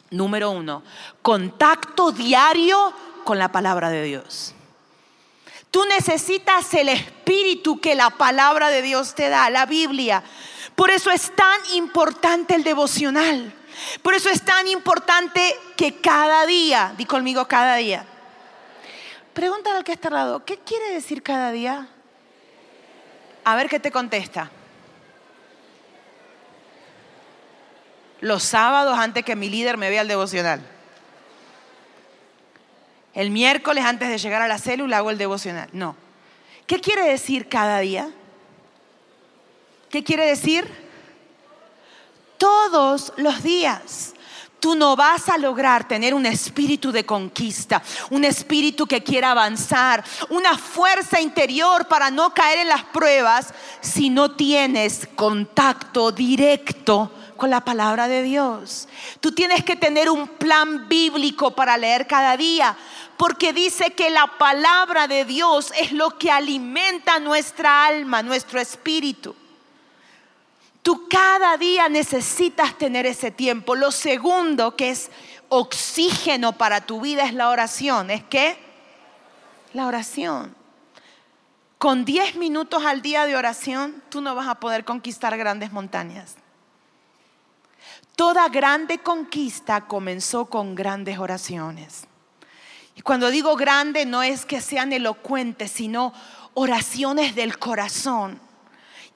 Número 0.09 0.49
uno, 0.49 0.83
contacto 1.21 2.11
diario 2.11 2.93
con 3.23 3.37
la 3.37 3.51
palabra 3.51 3.89
de 3.89 4.03
Dios. 4.03 4.55
Tú 5.69 5.85
necesitas 5.85 6.73
el 6.73 6.89
espíritu 6.89 7.79
que 7.79 7.93
la 7.93 8.09
palabra 8.09 8.69
de 8.69 8.81
Dios 8.81 9.13
te 9.13 9.29
da, 9.29 9.49
la 9.49 9.65
Biblia. 9.65 10.23
Por 10.75 10.89
eso 10.89 11.11
es 11.11 11.35
tan 11.35 11.59
importante 11.75 12.55
el 12.55 12.63
devocional. 12.63 13.53
Por 14.01 14.15
eso 14.15 14.29
es 14.29 14.43
tan 14.43 14.67
importante 14.67 15.55
que 15.75 15.99
cada 16.01 16.45
día, 16.45 16.93
di 16.97 17.05
conmigo 17.05 17.47
cada 17.47 17.75
día. 17.75 18.05
Pregúntale 19.33 19.77
al 19.77 19.83
que 19.83 19.91
está 19.91 20.07
al 20.07 20.15
lado, 20.15 20.45
¿qué 20.45 20.57
quiere 20.57 20.91
decir 20.93 21.21
cada 21.21 21.51
día? 21.51 21.89
A 23.47 23.55
ver 23.55 23.69
qué 23.69 23.79
te 23.79 23.91
contesta. 23.91 24.51
Los 28.19 28.43
sábados 28.43 28.99
antes 28.99 29.23
que 29.23 29.37
mi 29.37 29.49
líder 29.49 29.77
me 29.77 29.89
vea 29.89 30.01
el 30.01 30.09
devocional. 30.09 30.59
El 33.13 33.31
miércoles 33.31 33.85
antes 33.85 34.09
de 34.09 34.17
llegar 34.17 34.41
a 34.41 34.49
la 34.49 34.57
célula 34.57 34.97
hago 34.97 35.11
el 35.11 35.17
devocional. 35.17 35.69
No. 35.71 35.95
¿Qué 36.65 36.81
quiere 36.81 37.07
decir 37.07 37.47
cada 37.47 37.79
día? 37.79 38.09
¿Qué 39.89 40.03
quiere 40.03 40.25
decir? 40.25 40.69
Todos 42.37 43.13
los 43.15 43.43
días. 43.43 44.13
Tú 44.59 44.75
no 44.75 44.95
vas 44.95 45.29
a 45.29 45.37
lograr 45.37 45.87
tener 45.87 46.13
un 46.13 46.25
espíritu 46.25 46.91
de 46.91 47.05
conquista, 47.05 47.83
un 48.09 48.25
espíritu 48.25 48.87
que 48.87 49.03
quiera 49.03 49.31
avanzar, 49.31 50.03
una 50.29 50.57
fuerza 50.57 51.21
interior 51.21 51.87
para 51.87 52.09
no 52.09 52.33
caer 52.33 52.59
en 52.59 52.69
las 52.69 52.83
pruebas 52.85 53.53
si 53.81 54.09
no 54.09 54.31
tienes 54.31 55.07
contacto 55.15 56.11
directo 56.11 57.11
con 57.37 57.51
la 57.51 57.63
palabra 57.63 58.07
de 58.07 58.23
Dios. 58.23 58.87
Tú 59.21 59.31
tienes 59.31 59.63
que 59.63 59.75
tener 59.75 60.09
un 60.09 60.27
plan 60.27 60.89
bíblico 60.89 61.51
para 61.51 61.77
leer 61.77 62.07
cada 62.07 62.35
día, 62.35 62.75
porque 63.15 63.53
dice 63.53 63.91
que 63.91 64.09
la 64.09 64.27
palabra 64.37 65.07
de 65.07 65.23
Dios 65.23 65.71
es 65.79 65.91
lo 65.91 66.17
que 66.17 66.31
alimenta 66.31 67.19
nuestra 67.19 67.85
alma, 67.85 68.23
nuestro 68.23 68.59
espíritu. 68.59 69.35
Tú 70.87 71.05
cada 71.09 71.57
día 71.57 71.89
necesitas 71.89 72.77
tener 72.77 73.05
ese 73.05 73.29
tiempo. 73.29 73.75
Lo 73.75 73.91
segundo 73.91 74.77
que 74.77 74.91
es 74.91 75.11
oxígeno 75.49 76.53
para 76.53 76.79
tu 76.79 77.01
vida 77.01 77.25
es 77.25 77.33
la 77.33 77.49
oración. 77.49 78.09
¿Es 78.09 78.23
qué? 78.23 78.57
La 79.73 79.85
oración. 79.87 80.55
con 81.77 82.05
10 82.05 82.35
minutos 82.37 82.85
al 82.85 83.01
día 83.01 83.25
de 83.25 83.35
oración, 83.35 84.01
tú 84.07 84.21
no 84.21 84.33
vas 84.33 84.47
a 84.47 84.61
poder 84.61 84.85
conquistar 84.85 85.37
grandes 85.37 85.73
montañas. 85.73 86.37
Toda 88.15 88.47
grande 88.47 88.99
conquista 88.99 89.87
comenzó 89.87 90.45
con 90.45 90.73
grandes 90.73 91.19
oraciones. 91.19 92.07
Y 92.95 93.01
cuando 93.01 93.29
digo 93.29 93.57
grande 93.57 94.05
no 94.05 94.23
es 94.23 94.45
que 94.45 94.61
sean 94.61 94.93
elocuentes, 94.93 95.69
sino 95.69 96.13
oraciones 96.53 97.35
del 97.35 97.59
corazón. 97.59 98.46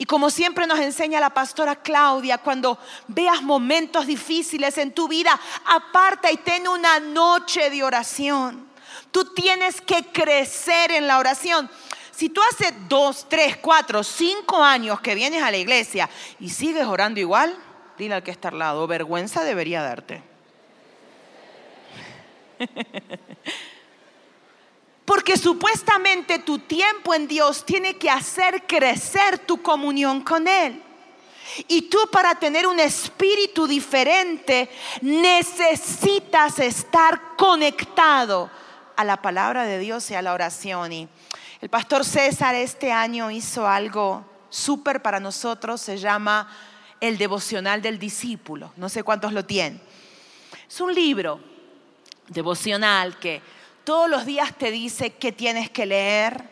Y 0.02 0.06
como 0.06 0.32
siempre 0.32 0.66
nos 0.66 0.80
enseña 0.80 1.20
la 1.20 1.30
pastora 1.30 1.76
Claudia, 1.76 2.40
cuando 2.40 2.80
veas 3.08 3.44
momentos 3.44 4.08
difíciles 4.08 4.80
en 4.80 4.94
tu 4.94 5.08
vida, 5.08 5.40
aparta 5.64 6.32
y 6.32 6.38
ten 6.38 6.68
una 6.68 7.00
noche 7.00 7.70
de 7.70 7.84
oración. 7.84 8.68
Tú 9.12 9.26
tienes 9.36 9.80
que 9.80 10.08
crecer 10.12 10.92
en 10.92 11.06
la 11.06 11.20
oración. 11.20 11.70
Si 12.10 12.30
tú 12.30 12.42
hace 12.52 12.74
dos, 12.90 13.30
tres, 13.30 13.58
cuatro, 13.58 14.04
cinco 14.04 14.64
años 14.64 15.00
que 15.02 15.14
vienes 15.14 15.44
a 15.44 15.52
la 15.52 15.58
iglesia 15.58 16.10
y 16.40 16.50
sigues 16.50 16.88
orando 16.88 17.20
igual, 17.20 17.56
dile 17.96 18.16
al 18.16 18.24
que 18.24 18.32
está 18.32 18.48
al 18.48 18.58
lado, 18.58 18.88
vergüenza 18.88 19.44
debería 19.44 19.84
darte. 19.84 20.24
Porque 25.12 25.36
supuestamente 25.36 26.39
tu 26.39 26.58
tiempo 26.58 27.13
en 27.13 27.28
Dios 27.28 27.65
tiene 27.65 27.97
que 27.97 28.10
hacer 28.10 28.65
crecer 28.65 29.39
tu 29.39 29.62
comunión 29.62 30.21
con 30.21 30.47
Él. 30.47 30.82
Y 31.67 31.82
tú 31.89 31.97
para 32.10 32.34
tener 32.36 32.65
un 32.65 32.80
espíritu 32.80 33.67
diferente 33.67 34.69
necesitas 35.02 36.60
estar 36.60 37.36
conectado 37.36 38.50
a 38.95 39.04
la 39.04 39.21
palabra 39.21 39.65
de 39.65 39.80
Dios 39.80 40.10
y 40.12 40.15
a 40.15 40.21
la 40.21 40.32
oración. 40.32 40.93
Y 40.93 41.10
el 41.60 41.67
pastor 41.67 42.06
César 42.06 42.56
este 42.56 42.93
año 42.93 43.30
hizo 43.32 43.67
algo 43.67 44.24
súper 44.50 45.02
para 45.02 45.19
nosotros, 45.19 45.82
se 45.82 45.97
llama 45.97 46.50
El 47.02 47.17
devocional 47.17 47.82
del 47.82 48.00
discípulo. 48.00 48.71
No 48.78 48.88
sé 48.88 49.04
cuántos 49.04 49.34
lo 49.34 49.43
tienen. 49.43 49.82
Es 50.69 50.80
un 50.80 50.95
libro 50.95 51.41
devocional 52.30 53.19
que 53.19 53.41
todos 53.91 54.10
los 54.10 54.25
días 54.25 54.58
te 54.58 54.71
dice 54.71 55.10
qué 55.10 55.34
tienes 55.34 55.69
que 55.69 55.86
leer, 55.86 56.45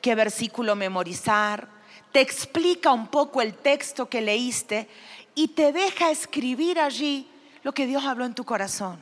qué 0.00 0.14
versículo 0.14 0.76
memorizar, 0.76 1.66
te 2.12 2.20
explica 2.20 2.92
un 2.92 3.08
poco 3.08 3.42
el 3.42 3.54
texto 3.54 4.08
que 4.08 4.20
leíste 4.20 4.88
y 5.34 5.48
te 5.48 5.72
deja 5.72 6.12
escribir 6.12 6.78
allí 6.78 7.28
lo 7.64 7.74
que 7.74 7.88
Dios 7.88 8.04
habló 8.04 8.24
en 8.24 8.34
tu 8.36 8.44
corazón. 8.44 9.00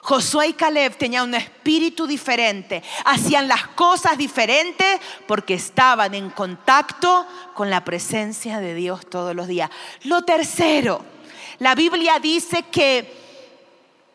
Josué 0.00 0.48
y 0.48 0.52
Caleb 0.54 0.96
tenían 0.96 1.28
un 1.28 1.34
espíritu 1.34 2.06
diferente, 2.06 2.82
hacían 3.04 3.46
las 3.46 3.66
cosas 3.66 4.16
diferentes 4.16 4.98
porque 5.26 5.52
estaban 5.52 6.14
en 6.14 6.30
contacto 6.30 7.26
con 7.52 7.68
la 7.68 7.84
presencia 7.84 8.58
de 8.58 8.74
Dios 8.74 9.04
todos 9.04 9.36
los 9.36 9.48
días. 9.48 9.68
Lo 10.04 10.22
tercero, 10.22 11.04
la 11.58 11.74
Biblia 11.74 12.18
dice 12.20 12.62
que 12.72 13.25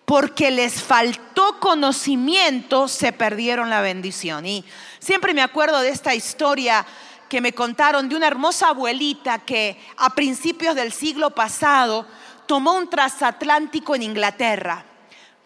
porque 0.06 0.52
les 0.52 0.82
faltó 0.82 1.60
conocimiento, 1.60 2.88
se 2.88 3.12
perdieron 3.12 3.70
la 3.70 3.82
bendición. 3.82 4.46
Y 4.46 4.66
siempre 5.00 5.34
me 5.34 5.42
acuerdo 5.42 5.80
de 5.80 5.90
esta 5.90 6.14
historia 6.16 6.86
que 7.30 7.40
me 7.42 7.54
contaron 7.54 8.10
de 8.10 8.16
una 8.18 8.28
hermosa 8.28 8.70
abuelita 8.70 9.40
que 9.40 9.80
a 9.98 10.10
principios 10.10 10.76
del 10.76 10.92
siglo 10.92 11.30
pasado 11.30 12.06
tomó 12.46 12.74
un 12.74 12.90
transatlántico 12.90 13.96
en 13.96 14.04
Inglaterra. 14.04 14.84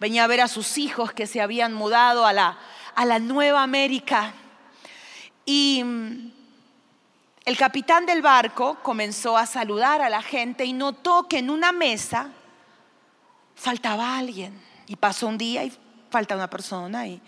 Venía 0.00 0.24
a 0.24 0.26
ver 0.26 0.40
a 0.40 0.48
sus 0.48 0.78
hijos 0.78 1.12
que 1.12 1.28
se 1.28 1.40
habían 1.40 1.72
mudado 1.72 2.26
a 2.26 2.32
la, 2.32 2.58
a 2.96 3.04
la 3.04 3.20
Nueva 3.20 3.62
América. 3.62 4.34
Y 5.44 5.82
mm, 5.84 6.32
el 7.44 7.56
capitán 7.56 8.04
del 8.04 8.20
barco 8.20 8.78
comenzó 8.82 9.38
a 9.38 9.46
saludar 9.46 10.02
a 10.02 10.10
la 10.10 10.22
gente 10.22 10.64
y 10.64 10.72
notó 10.72 11.28
que 11.28 11.38
en 11.38 11.50
una 11.50 11.70
mesa 11.70 12.32
faltaba 13.56 14.16
alguien. 14.16 14.60
Y 14.86 14.94
pasó 14.94 15.26
un 15.26 15.36
día 15.36 15.64
y 15.64 15.72
falta 16.10 16.36
una 16.36 16.48
persona 16.48 17.08
y 17.08 17.20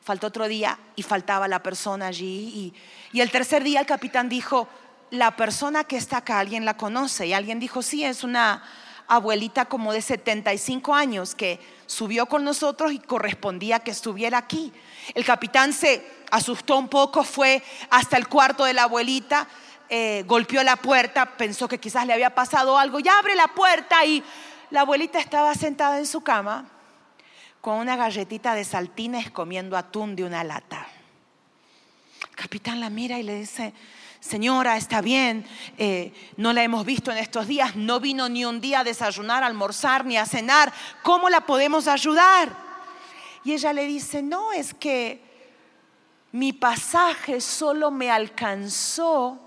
faltó 0.00 0.28
otro 0.28 0.46
día 0.46 0.78
y 0.94 1.02
faltaba 1.02 1.48
la 1.48 1.62
persona 1.62 2.06
allí. 2.06 2.52
Y, 2.54 2.74
y 3.12 3.20
el 3.20 3.30
tercer 3.32 3.64
día 3.64 3.80
el 3.80 3.86
capitán 3.86 4.28
dijo, 4.28 4.68
la 5.10 5.36
persona 5.36 5.84
que 5.84 5.96
está 5.96 6.18
acá, 6.18 6.38
¿alguien 6.38 6.64
la 6.64 6.76
conoce? 6.76 7.26
Y 7.26 7.32
alguien 7.32 7.58
dijo, 7.58 7.82
sí, 7.82 8.04
es 8.04 8.22
una 8.22 8.62
abuelita 9.08 9.64
como 9.64 9.92
de 9.92 10.02
75 10.02 10.94
años 10.94 11.34
que 11.34 11.58
subió 11.86 12.26
con 12.26 12.44
nosotros 12.44 12.92
y 12.92 13.00
correspondía 13.00 13.80
que 13.80 13.90
estuviera 13.90 14.38
aquí. 14.38 14.72
El 15.14 15.24
capitán 15.24 15.72
se 15.72 16.06
asustó 16.30 16.76
un 16.76 16.88
poco, 16.88 17.24
fue 17.24 17.60
hasta 17.90 18.16
el 18.16 18.28
cuarto 18.28 18.64
de 18.64 18.72
la 18.72 18.84
abuelita, 18.84 19.48
eh, 19.88 20.22
golpeó 20.28 20.62
la 20.62 20.76
puerta, 20.76 21.36
pensó 21.36 21.66
que 21.66 21.80
quizás 21.80 22.06
le 22.06 22.12
había 22.12 22.32
pasado 22.32 22.78
algo, 22.78 23.00
ya 23.00 23.18
abre 23.18 23.34
la 23.34 23.48
puerta 23.48 24.04
y 24.04 24.22
la 24.70 24.82
abuelita 24.82 25.18
estaba 25.18 25.54
sentada 25.54 25.98
en 25.98 26.06
su 26.06 26.20
cama 26.22 26.66
con 27.60 27.78
una 27.78 27.96
galletita 27.96 28.54
de 28.54 28.64
saltines 28.64 29.30
comiendo 29.30 29.76
atún 29.76 30.16
de 30.16 30.24
una 30.24 30.44
lata. 30.44 30.86
El 32.28 32.36
capitán 32.36 32.80
la 32.80 32.88
mira 32.88 33.18
y 33.18 33.22
le 33.22 33.34
dice, 33.34 33.74
señora, 34.20 34.76
está 34.76 35.00
bien, 35.00 35.44
eh, 35.76 36.12
no 36.36 36.52
la 36.52 36.62
hemos 36.62 36.86
visto 36.86 37.10
en 37.10 37.18
estos 37.18 37.46
días, 37.46 37.76
no 37.76 38.00
vino 38.00 38.28
ni 38.28 38.44
un 38.44 38.60
día 38.60 38.80
a 38.80 38.84
desayunar, 38.84 39.42
a 39.42 39.46
almorzar, 39.46 40.04
ni 40.04 40.16
a 40.16 40.24
cenar, 40.24 40.72
¿cómo 41.02 41.28
la 41.28 41.42
podemos 41.42 41.86
ayudar? 41.88 42.48
Y 43.44 43.52
ella 43.52 43.72
le 43.72 43.86
dice, 43.86 44.22
no, 44.22 44.52
es 44.52 44.72
que 44.72 45.22
mi 46.32 46.52
pasaje 46.52 47.40
solo 47.40 47.90
me 47.90 48.10
alcanzó 48.10 49.38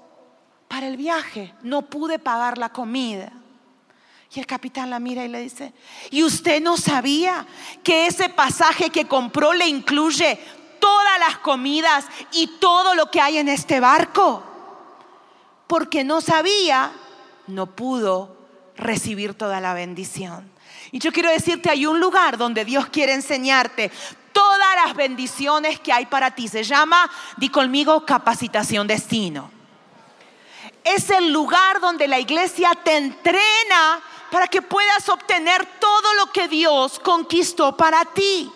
para 0.67 0.87
el 0.87 0.97
viaje, 0.97 1.53
no 1.61 1.83
pude 1.83 2.19
pagar 2.19 2.57
la 2.57 2.69
comida. 2.69 3.31
Y 4.35 4.39
el 4.39 4.47
capitán 4.47 4.89
la 4.89 4.99
mira 4.99 5.23
y 5.23 5.27
le 5.27 5.41
dice, 5.41 5.73
¿y 6.09 6.23
usted 6.23 6.59
no 6.61 6.75
sabía 6.75 7.45
que 7.83 8.07
ese 8.07 8.29
pasaje 8.29 8.89
que 8.89 9.07
compró 9.07 9.53
le 9.53 9.67
incluye 9.67 10.39
todas 10.79 11.19
las 11.19 11.37
comidas 11.37 12.05
y 12.31 12.47
todo 12.59 12.95
lo 12.95 13.11
que 13.11 13.21
hay 13.21 13.37
en 13.37 13.47
este 13.47 13.79
barco? 13.79 14.43
Porque 15.67 16.03
no 16.03 16.19
sabía, 16.19 16.91
no 17.45 17.67
pudo 17.75 18.35
recibir 18.75 19.35
toda 19.35 19.61
la 19.61 19.75
bendición. 19.75 20.51
Y 20.91 20.97
yo 20.97 21.11
quiero 21.11 21.29
decirte, 21.29 21.69
hay 21.69 21.85
un 21.85 21.99
lugar 21.99 22.37
donde 22.37 22.65
Dios 22.65 22.87
quiere 22.87 23.13
enseñarte 23.13 23.91
todas 24.31 24.75
las 24.83 24.95
bendiciones 24.95 25.79
que 25.79 25.93
hay 25.93 26.07
para 26.07 26.31
ti. 26.31 26.47
Se 26.47 26.63
llama, 26.63 27.07
di 27.37 27.49
conmigo, 27.49 28.03
capacitación 28.03 28.87
destino. 28.87 29.51
Es 30.83 31.11
el 31.11 31.31
lugar 31.31 31.79
donde 31.79 32.07
la 32.07 32.19
iglesia 32.19 32.71
te 32.83 32.97
entrena 32.97 34.01
para 34.33 34.47
que 34.47 34.63
puedas 34.63 35.07
obtener 35.09 35.63
todo 35.79 36.15
lo 36.15 36.31
que 36.31 36.47
Dios 36.47 36.97
conquistó 36.97 37.77
para 37.77 38.03
ti. 38.03 38.51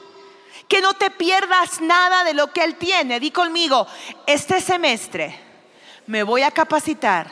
Que 0.67 0.81
no 0.81 0.95
te 0.95 1.11
pierdas 1.11 1.81
nada 1.81 2.23
de 2.23 2.33
lo 2.33 2.51
que 2.51 2.63
Él 2.63 2.77
tiene. 2.77 3.19
Di 3.19 3.29
conmigo, 3.29 3.85
este 4.25 4.59
semestre 4.59 5.39
me 6.07 6.23
voy 6.23 6.41
a 6.41 6.49
capacitar 6.49 7.29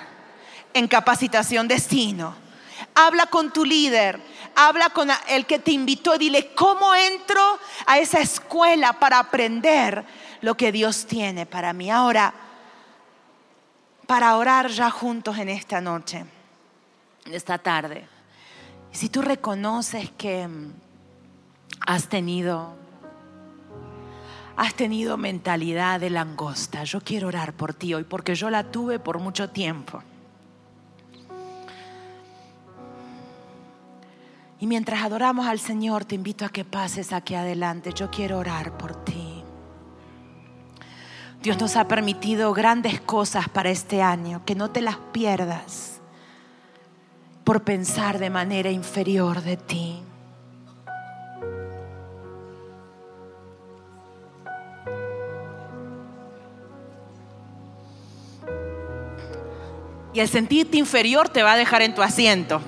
en 0.75 0.88
capacitación 0.88 1.67
destino. 1.67 2.36
Habla 2.93 3.25
con 3.25 3.51
tu 3.51 3.65
líder, 3.65 4.21
habla 4.53 4.91
con 4.91 5.10
el 5.27 5.47
que 5.47 5.58
te 5.58 5.71
invitó, 5.71 6.15
dile, 6.15 6.53
¿cómo 6.53 6.93
entro 6.93 7.41
a 7.88 7.97
esa 7.97 8.19
escuela 8.19 8.93
para 8.93 9.17
aprender 9.17 10.05
lo 10.41 10.55
que 10.55 10.71
Dios 10.71 11.08
tiene 11.08 11.47
para 11.47 11.73
mí? 11.73 11.89
Ahora, 11.89 12.31
para 14.05 14.38
orar 14.38 14.67
ya 14.67 14.91
juntos 14.91 15.36
en 15.39 15.49
esta 15.49 15.81
noche, 15.81 16.23
en 17.25 17.34
esta 17.34 17.58
tarde. 17.58 18.13
Si 18.95 19.10
tú 19.10 19.21
reconoces 19.21 20.10
que 20.12 20.47
mm, 20.47 20.71
has 21.86 22.08
tenido 22.08 22.73
has 24.55 24.73
tenido 24.73 25.17
mentalidad 25.17 25.99
de 25.99 26.10
langosta, 26.10 26.86
yo 26.86 27.01
quiero 27.01 27.27
orar 27.27 27.51
por 27.51 27.73
ti 27.73 27.93
hoy 27.93 28.05
porque 28.05 28.36
yo 28.36 28.49
la 28.49 28.71
tuve 28.71 28.99
por 28.99 29.19
mucho 29.19 29.49
tiempo. 29.49 30.01
Y 34.62 34.67
mientras 34.67 35.03
adoramos 35.03 35.45
al 35.45 35.60
Señor, 35.60 36.05
te 36.05 36.15
invito 36.15 36.45
a 36.45 36.49
que 36.49 36.63
pases 36.63 37.12
aquí 37.12 37.36
adelante. 37.36 37.91
Yo 37.93 38.10
quiero 38.10 38.38
orar 38.38 38.77
por 38.77 39.03
ti. 39.03 39.43
Dios 41.43 41.60
nos 41.60 41.75
ha 41.75 41.89
permitido 41.89 42.53
grandes 42.53 43.01
cosas 43.01 43.49
para 43.49 43.69
este 43.69 44.01
año, 44.01 44.45
que 44.45 44.55
no 44.55 44.71
te 44.71 44.79
las 44.79 44.95
pierdas 45.12 45.94
por 47.45 47.62
pensar 47.62 48.17
de 48.17 48.31
manera 48.31 48.71
inferior 48.71 49.41
de 49.41 49.55
ti. 49.55 50.01
Y 60.11 60.20
el 60.22 60.28
sentirte 60.28 60.78
inferior 60.78 61.30
te 61.30 61.43
va 61.43 61.53
a 61.53 61.57
dejar 61.57 61.84
en 61.84 61.93
tu 61.93 62.01
asiento. 62.01 62.61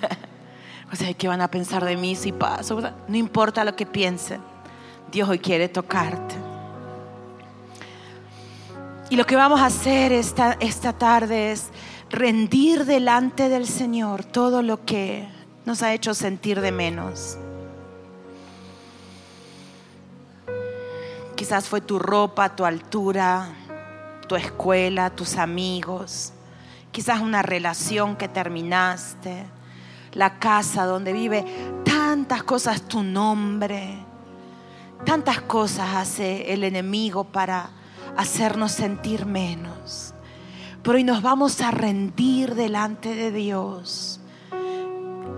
o 0.92 0.96
sea, 0.96 1.12
¿qué 1.14 1.28
van 1.28 1.42
a 1.42 1.50
pensar 1.50 1.84
de 1.84 1.96
mí 1.96 2.14
si 2.14 2.32
paso? 2.32 2.80
No 3.06 3.16
importa 3.16 3.64
lo 3.64 3.76
que 3.76 3.84
piensen. 3.84 4.40
Dios 5.12 5.28
hoy 5.28 5.40
quiere 5.40 5.68
tocarte. 5.68 6.36
Y 9.10 9.16
lo 9.16 9.26
que 9.26 9.34
vamos 9.34 9.60
a 9.60 9.66
hacer 9.66 10.12
esta, 10.12 10.56
esta 10.60 10.92
tarde 10.92 11.50
es 11.50 11.70
rendir 12.10 12.84
delante 12.86 13.48
del 13.48 13.66
Señor 13.66 14.24
todo 14.24 14.62
lo 14.62 14.84
que 14.84 15.28
nos 15.64 15.82
ha 15.82 15.94
hecho 15.94 16.12
sentir 16.12 16.60
de 16.60 16.72
menos. 16.72 17.38
Quizás 21.36 21.68
fue 21.68 21.80
tu 21.80 21.98
ropa, 21.98 22.54
tu 22.54 22.64
altura, 22.64 23.48
tu 24.28 24.36
escuela, 24.36 25.10
tus 25.10 25.36
amigos, 25.36 26.32
quizás 26.92 27.20
una 27.20 27.42
relación 27.42 28.16
que 28.16 28.28
terminaste, 28.28 29.46
la 30.12 30.38
casa 30.38 30.84
donde 30.84 31.12
vive, 31.12 31.44
tantas 31.84 32.42
cosas, 32.42 32.82
tu 32.82 33.02
nombre, 33.02 33.96
tantas 35.06 35.40
cosas 35.40 35.94
hace 35.94 36.52
el 36.52 36.64
enemigo 36.64 37.24
para 37.24 37.70
hacernos 38.16 38.72
sentir 38.72 39.24
menos. 39.24 40.14
Pero 40.82 40.96
hoy 40.96 41.04
nos 41.04 41.22
vamos 41.22 41.60
a 41.60 41.70
rendir 41.70 42.54
delante 42.54 43.14
de 43.14 43.30
Dios. 43.30 44.20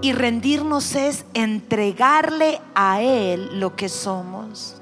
Y 0.00 0.12
rendirnos 0.12 0.94
es 0.94 1.24
entregarle 1.34 2.60
a 2.74 3.00
Él 3.02 3.60
lo 3.60 3.74
que 3.74 3.88
somos. 3.88 4.80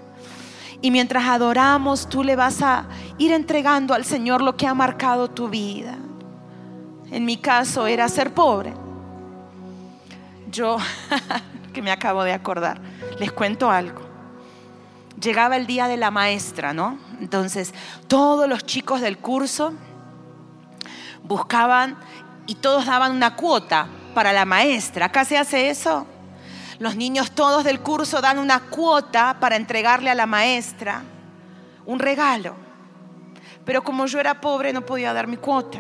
Y 0.83 0.91
mientras 0.91 1.25
adoramos, 1.25 2.09
tú 2.09 2.25
le 2.25 2.37
vas 2.37 2.63
a 2.63 2.87
ir 3.19 3.33
entregando 3.33 3.93
al 3.93 4.05
Señor 4.05 4.41
lo 4.41 4.57
que 4.57 4.67
ha 4.67 4.75
marcado 4.75 5.29
tu 5.29 5.49
vida. 5.49 5.99
En 7.11 7.25
mi 7.25 7.37
caso 7.37 7.87
era 7.87 8.09
ser 8.09 8.33
pobre. 8.33 8.73
Yo, 10.51 10.79
que 11.73 11.83
me 11.83 11.91
acabo 11.91 12.23
de 12.23 12.33
acordar, 12.33 12.81
les 13.19 13.33
cuento 13.33 13.71
algo. 13.71 14.01
Llegaba 15.21 15.57
el 15.57 15.67
día 15.67 15.87
de 15.87 15.99
la 15.99 16.11
maestra, 16.11 16.73
¿no? 16.73 16.99
Entonces, 17.21 17.75
todos 18.09 18.49
los 18.49 18.65
chicos 18.65 19.03
del 19.03 19.19
curso 19.19 19.75
buscaban 21.31 21.97
y 22.47 22.57
todos 22.57 22.87
daban 22.87 23.13
una 23.13 23.37
cuota 23.37 23.87
para 24.15 24.33
la 24.33 24.45
maestra. 24.45 25.07
¿Acá 25.07 25.25
se 25.25 25.39
hace 25.39 25.71
eso? 25.71 26.05
Los 26.81 26.97
niños 26.97 27.31
todos 27.31 27.63
del 27.63 27.79
curso 27.79 28.21
dan 28.21 28.41
una 28.41 28.59
cuota 28.59 29.37
para 29.39 29.55
entregarle 29.55 30.11
a 30.11 30.17
la 30.17 30.27
maestra 30.27 31.05
un 31.87 32.01
regalo. 32.01 32.57
Pero 33.65 33.85
como 33.85 34.07
yo 34.07 34.19
era 34.19 34.41
pobre 34.41 34.73
no 34.73 34.85
podía 34.85 35.13
dar 35.13 35.29
mi 35.29 35.37
cuota. 35.37 35.79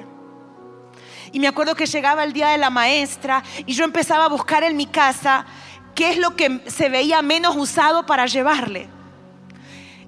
Y 1.33 1.41
me 1.41 1.49
acuerdo 1.49 1.75
que 1.75 1.87
llegaba 1.87 2.23
el 2.23 2.33
día 2.33 2.51
de 2.51 2.59
la 2.59 2.71
maestra 2.71 3.43
y 3.67 3.73
yo 3.73 3.85
empezaba 3.85 4.27
a 4.27 4.29
buscar 4.29 4.63
en 4.63 4.77
mi 4.77 4.87
casa 4.87 5.47
qué 5.97 6.11
es 6.11 6.19
lo 6.19 6.37
que 6.37 6.63
se 6.69 6.89
veía 6.89 7.23
menos 7.23 7.57
usado 7.57 8.07
para 8.07 8.27
llevarle. 8.27 8.89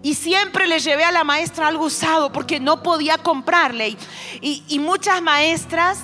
Y 0.03 0.14
siempre 0.14 0.66
le 0.66 0.80
llevé 0.80 1.05
a 1.05 1.12
la 1.12 1.22
maestra 1.22 1.68
algo 1.68 1.84
usado 1.84 2.32
porque 2.32 2.59
no 2.59 2.82
podía 2.82 3.18
comprarle. 3.18 3.96
Y, 4.40 4.78
muchas 4.80 5.22
maestras 5.22 6.00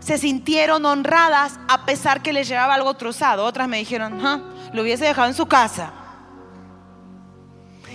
se 0.00 0.16
sintieron 0.16 0.84
honradas 0.86 1.60
a 1.68 1.84
pesar 1.84 2.22
que 2.22 2.32
les 2.32 2.48
llevaba 2.48 2.74
algo 2.74 2.94
trozado. 2.94 3.44
Otras 3.44 3.68
me 3.68 3.78
dijeron, 3.78 4.20
lo 4.72 4.82
hubiese 4.82 5.04
dejado 5.04 5.28
en 5.28 5.34
su 5.34 5.46
casa. 5.46 5.92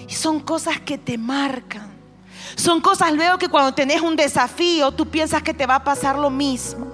Y 0.08 0.14
son 0.14 0.40
cosas 0.40 0.80
que 0.80 0.98
te 0.98 1.18
marcan. 1.18 1.98
Son 2.56 2.80
cosas 2.80 3.12
luego 3.12 3.38
que 3.38 3.50
cuando 3.50 3.74
tenés 3.74 4.02
un 4.02 4.16
desafío 4.16 4.92
tú 4.92 5.08
piensas 5.08 5.44
que 5.44 5.54
te 5.54 5.66
va 5.66 5.76
a 5.76 5.84
pasar 5.84 6.18
lo 6.18 6.30
mismo. 6.30 6.88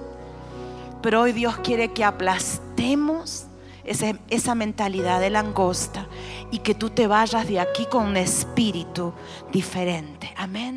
Pero 1.02 1.20
hoy 1.20 1.32
Dios 1.32 1.58
quiere 1.58 1.92
que 1.92 2.02
aplastemos 2.02 3.46
esa, 3.84 4.54
mentalidad 4.54 5.20
de 5.20 5.30
langosta 5.30 6.06
y 6.50 6.58
que 6.58 6.74
tú 6.74 6.90
te 6.90 7.06
vayas 7.06 7.46
de 7.48 7.60
aquí 7.60 7.86
con 7.86 8.06
un 8.06 8.16
espíritu 8.16 9.12
diferente. 9.52 10.32
Amén. 10.36 10.72